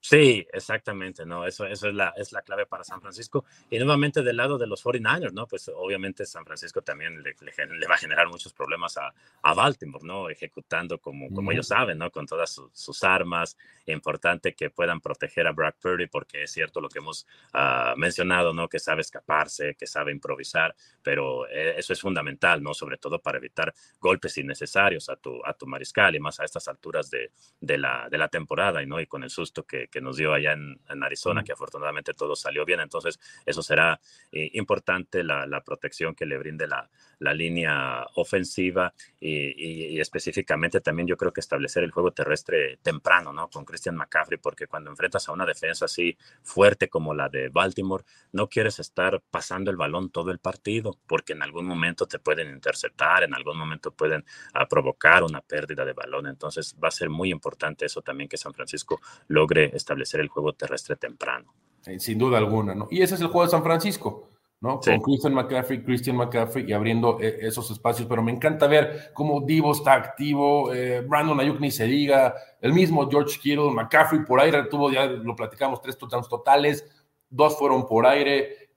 Sí, 0.00 0.46
exactamente, 0.52 1.26
no, 1.26 1.44
eso, 1.44 1.66
eso 1.66 1.88
es, 1.88 1.94
la, 1.94 2.14
es 2.16 2.32
la 2.32 2.42
clave 2.42 2.66
para 2.66 2.84
San 2.84 3.00
Francisco. 3.00 3.44
Y 3.68 3.78
nuevamente 3.78 4.22
del 4.22 4.36
lado 4.36 4.56
de 4.56 4.66
los 4.68 4.82
49ers, 4.84 5.32
¿no? 5.32 5.46
Pues 5.48 5.68
obviamente 5.74 6.24
San 6.24 6.44
Francisco 6.44 6.82
también 6.82 7.20
le, 7.20 7.34
le, 7.40 7.86
va 7.86 7.96
a 7.96 7.98
generar 7.98 8.28
muchos 8.28 8.52
problemas 8.52 8.96
a, 8.96 9.12
a 9.42 9.54
Baltimore, 9.54 10.06
¿no? 10.06 10.30
Ejecutando 10.30 10.98
como, 10.98 11.28
como 11.34 11.50
ellos 11.50 11.66
saben, 11.66 11.98
¿no? 11.98 12.12
Con 12.12 12.26
todas 12.26 12.60
sus 12.72 13.04
armas. 13.04 13.58
Importante 13.86 14.54
que 14.54 14.70
puedan 14.70 15.00
proteger 15.00 15.48
a 15.48 15.52
Brock 15.52 15.76
Purdy, 15.80 16.06
porque 16.06 16.44
es 16.44 16.52
cierto 16.52 16.80
lo 16.80 16.88
que 16.88 17.00
hemos 17.00 17.26
uh, 17.54 17.96
mencionado, 17.96 18.54
¿no? 18.54 18.68
Que 18.68 18.78
sabe 18.78 19.00
escaparse, 19.00 19.74
que 19.74 19.86
sabe 19.86 20.12
improvisar, 20.12 20.76
pero 21.02 21.48
eh, 21.48 21.74
eso 21.76 21.92
es 21.92 22.00
fundamental, 22.00 22.62
¿no? 22.62 22.72
Sobre 22.72 22.98
todo 22.98 23.18
para 23.20 23.38
evitar 23.38 23.74
golpes 23.98 24.38
innecesarios 24.38 25.08
a 25.08 25.16
tu, 25.16 25.44
a 25.44 25.54
tu 25.54 25.66
mariscal 25.66 26.14
y 26.14 26.20
más 26.20 26.38
a 26.38 26.44
estas 26.44 26.68
alturas 26.68 27.10
de, 27.10 27.32
de, 27.60 27.78
la, 27.78 28.08
de 28.08 28.16
la 28.16 28.28
temporada, 28.28 28.80
¿no? 28.86 29.00
Y 29.00 29.06
con 29.06 29.24
el 29.24 29.30
susto 29.30 29.64
que 29.64 29.87
que, 29.90 30.00
nos 30.00 30.16
dio 30.16 30.32
allá 30.32 30.52
en, 30.52 31.02
Arizona, 31.02 31.42
que 31.42 31.52
afortunadamente 31.52 32.14
todo 32.14 32.36
salió 32.36 32.64
bien. 32.64 32.80
Entonces, 32.80 33.18
eso 33.44 33.62
será 33.62 34.00
eh, 34.32 34.50
importante, 34.54 35.22
la, 35.22 35.62
protección 35.64 36.14
que 36.14 36.24
le 36.24 36.38
brinde 36.38 36.66
la, 36.66 36.88
la 37.18 37.34
línea 37.34 38.06
ofensiva 38.14 38.92
y, 39.20 39.98
específicamente 40.00 40.80
también 40.80 41.08
yo 41.08 41.16
creo 41.16 41.32
que 41.32 41.40
establecer 41.40 41.82
el 41.82 41.90
juego 41.90 42.12
terrestre 42.12 42.78
temprano, 42.82 43.32
¿no? 43.32 43.48
Con 43.48 43.64
Christian 43.64 43.96
McCaffrey, 43.96 44.38
porque 44.38 44.66
cuando 44.66 44.90
enfrentas 44.90 45.28
a 45.28 45.32
una 45.32 45.44
defensa 45.44 45.86
así 45.86 46.16
fuerte 46.42 46.88
como 46.88 47.14
la 47.14 47.28
de 47.28 47.48
Baltimore, 47.48 48.04
no 48.32 48.48
quieres 48.48 48.78
estar 48.78 49.20
pasando 49.30 49.70
el 49.70 49.76
balón 49.76 50.10
todo 50.10 50.30
el 50.30 50.38
partido, 50.38 50.98
porque 51.06 51.32
en 51.32 51.42
algún 51.42 51.66
momento 51.66 52.06
te 52.06 52.18
pueden 52.18 52.50
interceptar, 52.50 53.24
en 53.24 53.34
algún 53.34 53.58
momento 53.58 53.90
pueden 53.90 54.24
ah, 54.54 54.68
provocar 54.68 55.24
una 55.24 55.40
pérdida 55.40 55.84
de 55.84 55.92
balón. 55.92 56.26
Entonces, 56.26 56.76
va 56.82 56.88
a 56.88 56.92
ser 56.92 57.10
muy 57.10 57.30
importante 57.30 57.86
eso 57.86 58.02
también 58.02 58.28
que 58.28 58.36
San 58.36 58.54
Francisco 58.54 59.00
logre 59.26 59.70
establecer 59.78 60.20
el 60.20 60.28
juego 60.28 60.52
terrestre 60.52 60.96
temprano. 60.96 61.54
sin 61.98 62.18
duda 62.18 62.38
alguna, 62.38 62.74
¿no? 62.74 62.88
Y 62.90 63.02
ese 63.02 63.14
es 63.14 63.20
el 63.20 63.28
juego 63.28 63.44
de 63.44 63.50
San 63.50 63.62
Francisco, 63.62 64.28
¿no? 64.60 64.80
Con 64.80 65.00
Christian 65.00 65.34
McCaffrey, 65.34 65.82
Christian 65.82 66.16
McCaffrey 66.16 66.68
y 66.68 66.72
abriendo 66.72 67.18
eh, 67.20 67.38
esos 67.42 67.70
espacios, 67.70 68.08
pero 68.08 68.22
me 68.22 68.32
encanta 68.32 68.66
ver 68.66 69.10
cómo 69.14 69.40
Divo 69.40 69.72
está 69.72 69.94
activo, 69.94 70.72
eh, 70.72 71.00
Brandon 71.00 71.40
Ayuk 71.40 71.60
ni 71.60 71.70
se 71.70 71.84
diga, 71.84 72.34
el 72.60 72.72
mismo 72.72 73.08
George 73.08 73.38
Kittle, 73.40 73.70
McCaffrey 73.70 74.24
por 74.24 74.40
aire, 74.40 74.64
tuvo, 74.64 74.90
ya 74.90 75.06
lo 75.06 75.34
platicamos, 75.34 75.80
tres 75.80 75.96
touchdowns 75.96 76.28
totales, 76.28 76.84
dos 77.30 77.56
fueron 77.58 77.86
por 77.86 78.06
aire, 78.06 78.68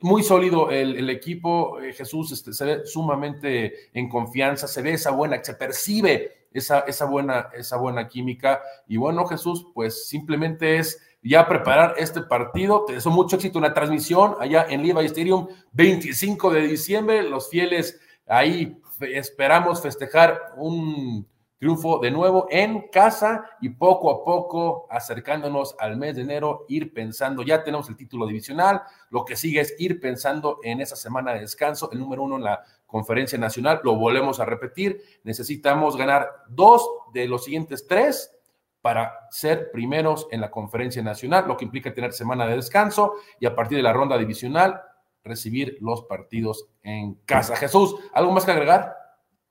muy 0.00 0.22
sólido 0.22 0.70
el, 0.70 1.10
equipo, 1.10 1.78
eh, 1.80 1.92
Jesús 1.92 2.32
este, 2.32 2.52
se 2.52 2.64
ve 2.64 2.86
sumamente 2.86 3.90
en 3.92 4.08
confianza, 4.08 4.66
se 4.66 4.80
ve 4.82 4.94
esa 4.94 5.10
buena, 5.10 5.42
se 5.44 5.54
percibe 5.54 6.39
esa, 6.52 6.80
esa, 6.80 7.04
buena, 7.04 7.48
esa 7.54 7.76
buena 7.76 8.08
química. 8.08 8.60
Y 8.86 8.96
bueno, 8.96 9.26
Jesús, 9.26 9.66
pues 9.74 10.08
simplemente 10.08 10.78
es 10.78 11.00
ya 11.22 11.46
preparar 11.46 11.94
este 11.98 12.22
partido. 12.22 12.84
Te 12.86 12.94
deseo 12.94 13.12
mucho 13.12 13.36
éxito 13.36 13.58
en 13.58 13.64
la 13.64 13.74
transmisión 13.74 14.36
allá 14.40 14.66
en 14.68 14.82
Levi 14.86 15.06
Stadium, 15.06 15.48
25 15.72 16.50
de 16.50 16.62
diciembre. 16.62 17.22
Los 17.22 17.50
fieles 17.50 18.00
ahí 18.26 18.80
esperamos 19.00 19.82
festejar 19.82 20.52
un 20.56 21.26
triunfo 21.60 21.98
de 21.98 22.10
nuevo 22.10 22.46
en 22.50 22.88
casa 22.88 23.44
y 23.60 23.68
poco 23.68 24.10
a 24.10 24.24
poco 24.24 24.86
acercándonos 24.88 25.76
al 25.78 25.98
mes 25.98 26.16
de 26.16 26.22
enero, 26.22 26.64
ir 26.68 26.94
pensando, 26.94 27.42
ya 27.42 27.62
tenemos 27.62 27.86
el 27.90 27.96
título 27.96 28.26
divisional, 28.26 28.82
lo 29.10 29.26
que 29.26 29.36
sigue 29.36 29.60
es 29.60 29.74
ir 29.78 30.00
pensando 30.00 30.58
en 30.62 30.80
esa 30.80 30.96
semana 30.96 31.34
de 31.34 31.40
descanso, 31.40 31.90
el 31.92 31.98
número 31.98 32.22
uno 32.22 32.36
en 32.36 32.44
la 32.44 32.64
conferencia 32.86 33.38
nacional, 33.38 33.82
lo 33.84 33.94
volvemos 33.96 34.40
a 34.40 34.46
repetir, 34.46 35.02
necesitamos 35.22 35.98
ganar 35.98 36.30
dos 36.48 36.88
de 37.12 37.28
los 37.28 37.44
siguientes 37.44 37.86
tres 37.86 38.34
para 38.80 39.28
ser 39.30 39.70
primeros 39.70 40.28
en 40.30 40.40
la 40.40 40.50
conferencia 40.50 41.02
nacional, 41.02 41.44
lo 41.46 41.58
que 41.58 41.66
implica 41.66 41.92
tener 41.92 42.14
semana 42.14 42.46
de 42.46 42.56
descanso 42.56 43.16
y 43.38 43.44
a 43.44 43.54
partir 43.54 43.76
de 43.76 43.82
la 43.82 43.92
ronda 43.92 44.16
divisional 44.16 44.80
recibir 45.22 45.76
los 45.82 46.04
partidos 46.04 46.70
en 46.82 47.16
casa. 47.26 47.54
Jesús, 47.54 47.96
¿algo 48.14 48.32
más 48.32 48.46
que 48.46 48.52
agregar? 48.52 48.99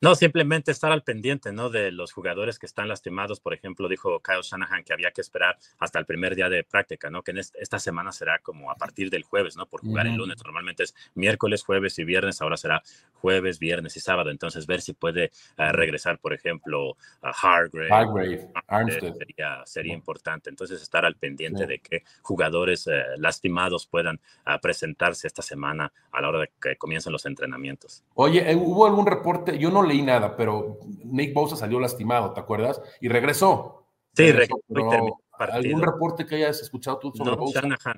No, 0.02 0.16
simplemente 0.16 0.72
estar 0.72 0.94
al 0.94 1.04
pendiente, 1.04 1.52
¿no? 1.52 1.70
De 1.70 1.92
los 1.92 2.14
jugadores 2.14 2.58
que 2.58 2.66
están 2.66 2.88
lastimados. 2.88 3.42
Por 3.42 3.54
ejemplo, 3.54 3.90
dijo 3.90 4.22
Kyle 4.22 4.42
Shanahan 4.42 4.86
que 4.86 4.94
había 4.94 5.12
que 5.12 5.20
esperar 5.20 5.58
hasta 5.78 6.00
el 6.00 6.06
primer 6.06 6.36
día 6.36 6.48
de 6.48 6.64
práctica, 6.64 7.10
¿no? 7.10 7.22
Que 7.22 7.32
en 7.32 7.40
esta 7.40 7.80
semana 7.80 8.14
será 8.14 8.40
como 8.40 8.72
a 8.72 8.76
partir 8.76 9.10
del 9.10 9.24
jueves, 9.24 9.58
¿no? 9.58 9.66
Por 9.66 9.82
jugar 9.82 10.08
el 10.08 10.16
lunes. 10.16 10.38
Normalmente 10.38 10.84
es 10.84 10.96
miércoles, 11.16 11.64
jueves 11.64 12.00
y 12.00 12.06
viernes. 12.06 12.42
Ahora 12.42 12.56
será 12.56 12.82
jueves, 13.16 13.60
viernes 13.60 13.98
y 13.98 14.00
sábado. 14.00 14.30
Entonces, 14.30 14.68
ver 14.68 14.80
si 14.80 14.94
puede 14.94 15.26
eh, 15.58 15.72
regresar, 15.74 16.18
por 16.18 16.32
ejemplo, 16.32 16.96
a 17.22 17.32
Hargrave. 17.32 17.92
Hargrave, 17.92 18.48
Armstead. 18.68 19.16
Sería, 19.16 19.66
sería 19.66 19.94
importante. 19.94 20.50
Entonces, 20.50 20.82
estar 20.82 21.04
al 21.04 21.16
pendiente 21.16 21.68
de 21.68 21.80
que 21.80 22.04
jugadores 22.22 22.88
eh, 22.88 23.04
lastimados 23.18 23.86
puedan 23.86 24.22
ah, 24.46 24.60
presentarse 24.62 25.28
esta 25.28 25.42
semana 25.42 25.92
a 26.14 26.22
la 26.22 26.30
hora 26.30 26.40
de 26.40 26.52
que 26.62 26.78
comiencen 26.78 27.12
los 27.12 27.26
entrenamientos. 27.26 28.06
Oye, 28.14 28.50
eh, 28.50 28.56
¿hubo 28.56 28.86
algún 28.86 29.06
reporte? 29.06 29.58
Yo 29.58 29.70
no 29.70 29.89
leí 29.90 30.02
nada, 30.02 30.36
pero 30.36 30.80
Nick 31.04 31.34
Bosa 31.34 31.56
salió 31.56 31.80
lastimado, 31.80 32.34
¿te 32.34 32.40
acuerdas? 32.40 32.82
Y 33.02 33.10
regresó. 33.10 33.88
Sí, 34.14 34.32
regresó. 34.32 34.62
¿Algún 35.40 35.82
reporte 35.82 36.26
que 36.26 36.36
hayas 36.36 36.62
escuchado 36.62 37.00
tú 37.00 37.14
sobre 37.16 37.36
no, 37.36 37.46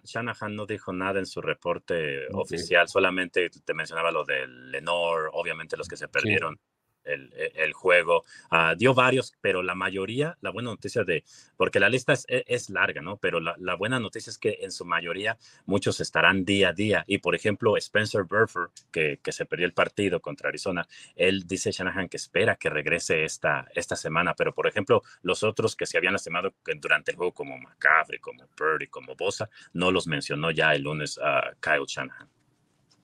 Shanahan, 0.03 0.55
no 0.55 0.65
dijo 0.67 0.93
nada 0.93 1.19
en 1.19 1.25
su 1.25 1.41
reporte 1.41 2.27
oficial, 2.33 2.87
solamente 2.87 3.49
te 3.49 3.73
mencionaba 3.73 4.11
lo 4.11 4.23
de 4.23 4.47
Lenore, 4.47 5.29
obviamente 5.33 5.75
los 5.75 5.87
que 5.87 5.97
se 5.97 6.07
perdieron 6.07 6.59
el, 7.03 7.31
el 7.55 7.73
juego. 7.73 8.23
Uh, 8.51 8.75
dio 8.77 8.93
varios, 8.93 9.33
pero 9.41 9.63
la 9.63 9.75
mayoría, 9.75 10.37
la 10.41 10.51
buena 10.51 10.69
noticia 10.69 11.03
de, 11.03 11.23
porque 11.57 11.79
la 11.79 11.89
lista 11.89 12.13
es, 12.13 12.25
e, 12.27 12.43
es 12.47 12.69
larga, 12.69 13.01
¿no? 13.01 13.17
Pero 13.17 13.39
la, 13.39 13.55
la, 13.57 13.75
buena 13.75 13.99
noticia 13.99 14.29
es 14.29 14.37
que 14.37 14.59
en 14.61 14.71
su 14.71 14.85
mayoría 14.85 15.37
muchos 15.65 15.99
estarán 15.99 16.45
día 16.45 16.69
a 16.69 16.73
día. 16.73 17.03
Y 17.07 17.19
por 17.19 17.35
ejemplo, 17.35 17.77
Spencer 17.77 18.23
Burfer, 18.23 18.69
que, 18.91 19.19
que 19.21 19.31
se 19.31 19.45
perdió 19.45 19.65
el 19.65 19.73
partido 19.73 20.21
contra 20.21 20.49
Arizona, 20.49 20.87
él 21.15 21.47
dice 21.47 21.71
Shanahan 21.71 22.09
que 22.09 22.17
espera 22.17 22.55
que 22.55 22.69
regrese 22.69 23.23
esta, 23.23 23.67
esta 23.73 23.95
semana. 23.95 24.33
Pero 24.35 24.53
por 24.53 24.67
ejemplo, 24.67 25.01
los 25.21 25.43
otros 25.43 25.75
que 25.75 25.85
se 25.85 25.97
habían 25.97 26.13
lastimado 26.13 26.53
durante 26.79 27.11
el 27.11 27.17
juego, 27.17 27.33
como 27.33 27.57
McCaffrey, 27.57 28.19
como 28.19 28.47
Purdy, 28.55 28.87
como 28.87 29.15
Bosa, 29.15 29.49
no 29.73 29.91
los 29.91 30.07
mencionó 30.07 30.51
ya 30.51 30.73
el 30.73 30.83
lunes 30.83 31.19
a 31.21 31.51
Kyle 31.59 31.85
Shanahan. 31.87 32.29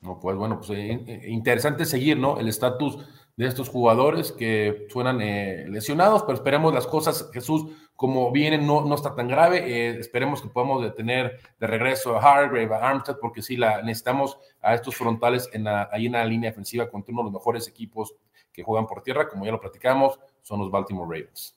No, 0.01 0.19
pues 0.19 0.37
bueno, 0.37 0.57
pues 0.57 0.69
eh, 0.71 1.03
eh, 1.07 1.21
interesante 1.27 1.85
seguir, 1.85 2.17
¿no? 2.17 2.39
El 2.39 2.47
estatus 2.47 2.99
de 3.37 3.45
estos 3.45 3.69
jugadores 3.69 4.31
que 4.31 4.87
suenan 4.89 5.21
eh, 5.21 5.67
lesionados, 5.69 6.23
pero 6.23 6.33
esperemos 6.33 6.73
las 6.73 6.87
cosas, 6.87 7.29
Jesús, 7.31 7.67
como 7.95 8.31
vienen, 8.31 8.65
no, 8.65 8.83
no 8.83 8.95
está 8.95 9.13
tan 9.13 9.27
grave. 9.27 9.59
Eh, 9.59 9.99
esperemos 9.99 10.41
que 10.41 10.49
podamos 10.49 10.81
detener 10.81 11.39
de 11.59 11.67
regreso 11.67 12.17
a 12.17 12.19
Hargrave, 12.19 12.73
a 12.73 12.89
Armstead, 12.89 13.17
porque 13.21 13.43
sí 13.43 13.55
la 13.55 13.83
necesitamos 13.83 14.39
a 14.59 14.73
estos 14.73 14.95
frontales 14.95 15.49
en 15.53 15.65
la, 15.65 15.87
ahí 15.91 16.07
en 16.07 16.13
la 16.13 16.25
línea 16.25 16.49
ofensiva 16.49 16.89
contra 16.89 17.13
uno 17.13 17.21
de 17.21 17.25
los 17.25 17.33
mejores 17.33 17.67
equipos 17.67 18.15
que 18.51 18.63
juegan 18.63 18.87
por 18.87 19.03
tierra, 19.03 19.29
como 19.29 19.45
ya 19.45 19.51
lo 19.51 19.61
platicamos, 19.61 20.19
son 20.41 20.59
los 20.59 20.71
Baltimore 20.71 21.07
Ravens. 21.07 21.55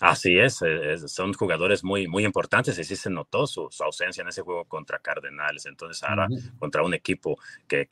Así 0.00 0.38
es, 0.38 0.60
eh, 0.62 0.98
son 1.06 1.32
jugadores 1.34 1.84
muy, 1.84 2.08
muy 2.08 2.24
importantes 2.24 2.76
y 2.78 2.84
sí 2.84 2.96
se 2.96 3.10
notó 3.10 3.46
su, 3.46 3.70
ausencia 3.80 4.22
en 4.22 4.28
ese 4.28 4.42
juego 4.42 4.64
contra 4.64 4.98
Cardenales. 4.98 5.66
Entonces 5.66 6.02
ahora 6.02 6.26
contra 6.58 6.82
un 6.82 6.94
equipo 6.94 7.38
que, 7.68 7.86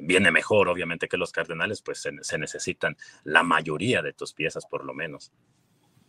viene 0.00 0.30
mejor, 0.30 0.68
obviamente, 0.68 1.08
que 1.08 1.18
los 1.18 1.30
Cardenales, 1.30 1.82
pues 1.82 2.08
se, 2.22 2.38
necesitan 2.38 2.96
la 3.24 3.42
mayoría 3.42 4.00
de 4.00 4.14
tus 4.14 4.32
piezas 4.32 4.64
por 4.64 4.84
lo 4.84 4.94
menos. 4.94 5.30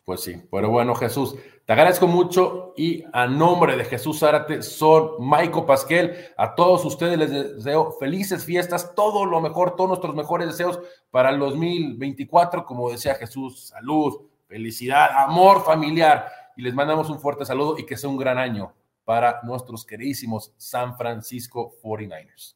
Pues 0.05 0.21
sí, 0.21 0.35
pero 0.51 0.69
bueno, 0.69 0.95
Jesús, 0.95 1.35
te 1.65 1.71
agradezco 1.71 2.07
mucho 2.07 2.73
y 2.75 3.05
a 3.13 3.25
nombre 3.25 3.77
de 3.77 3.85
Jesús 3.85 4.19
Zárate, 4.19 4.61
son 4.61 5.13
Maico 5.19 5.65
Pasquel, 5.65 6.13
a 6.35 6.55
todos 6.55 6.83
ustedes 6.83 7.17
les 7.17 7.31
deseo 7.31 7.93
felices 7.93 8.43
fiestas, 8.43 8.93
todo 8.95 9.25
lo 9.25 9.39
mejor, 9.39 9.77
todos 9.77 9.87
nuestros 9.87 10.13
mejores 10.13 10.49
deseos 10.49 10.81
para 11.09 11.29
el 11.29 11.39
2024, 11.39 12.65
como 12.65 12.91
decía 12.91 13.15
Jesús, 13.15 13.67
salud, 13.69 14.32
felicidad, 14.53 15.09
amor 15.17 15.65
familiar. 15.65 16.27
Y 16.55 16.61
les 16.61 16.75
mandamos 16.75 17.09
un 17.09 17.19
fuerte 17.19 17.43
saludo 17.43 17.79
y 17.79 17.87
que 17.87 17.97
sea 17.97 18.07
un 18.07 18.17
gran 18.17 18.37
año 18.37 18.71
para 19.03 19.41
nuestros 19.41 19.83
queridísimos 19.83 20.53
San 20.57 20.95
Francisco 20.95 21.73
49ers. 21.81 22.55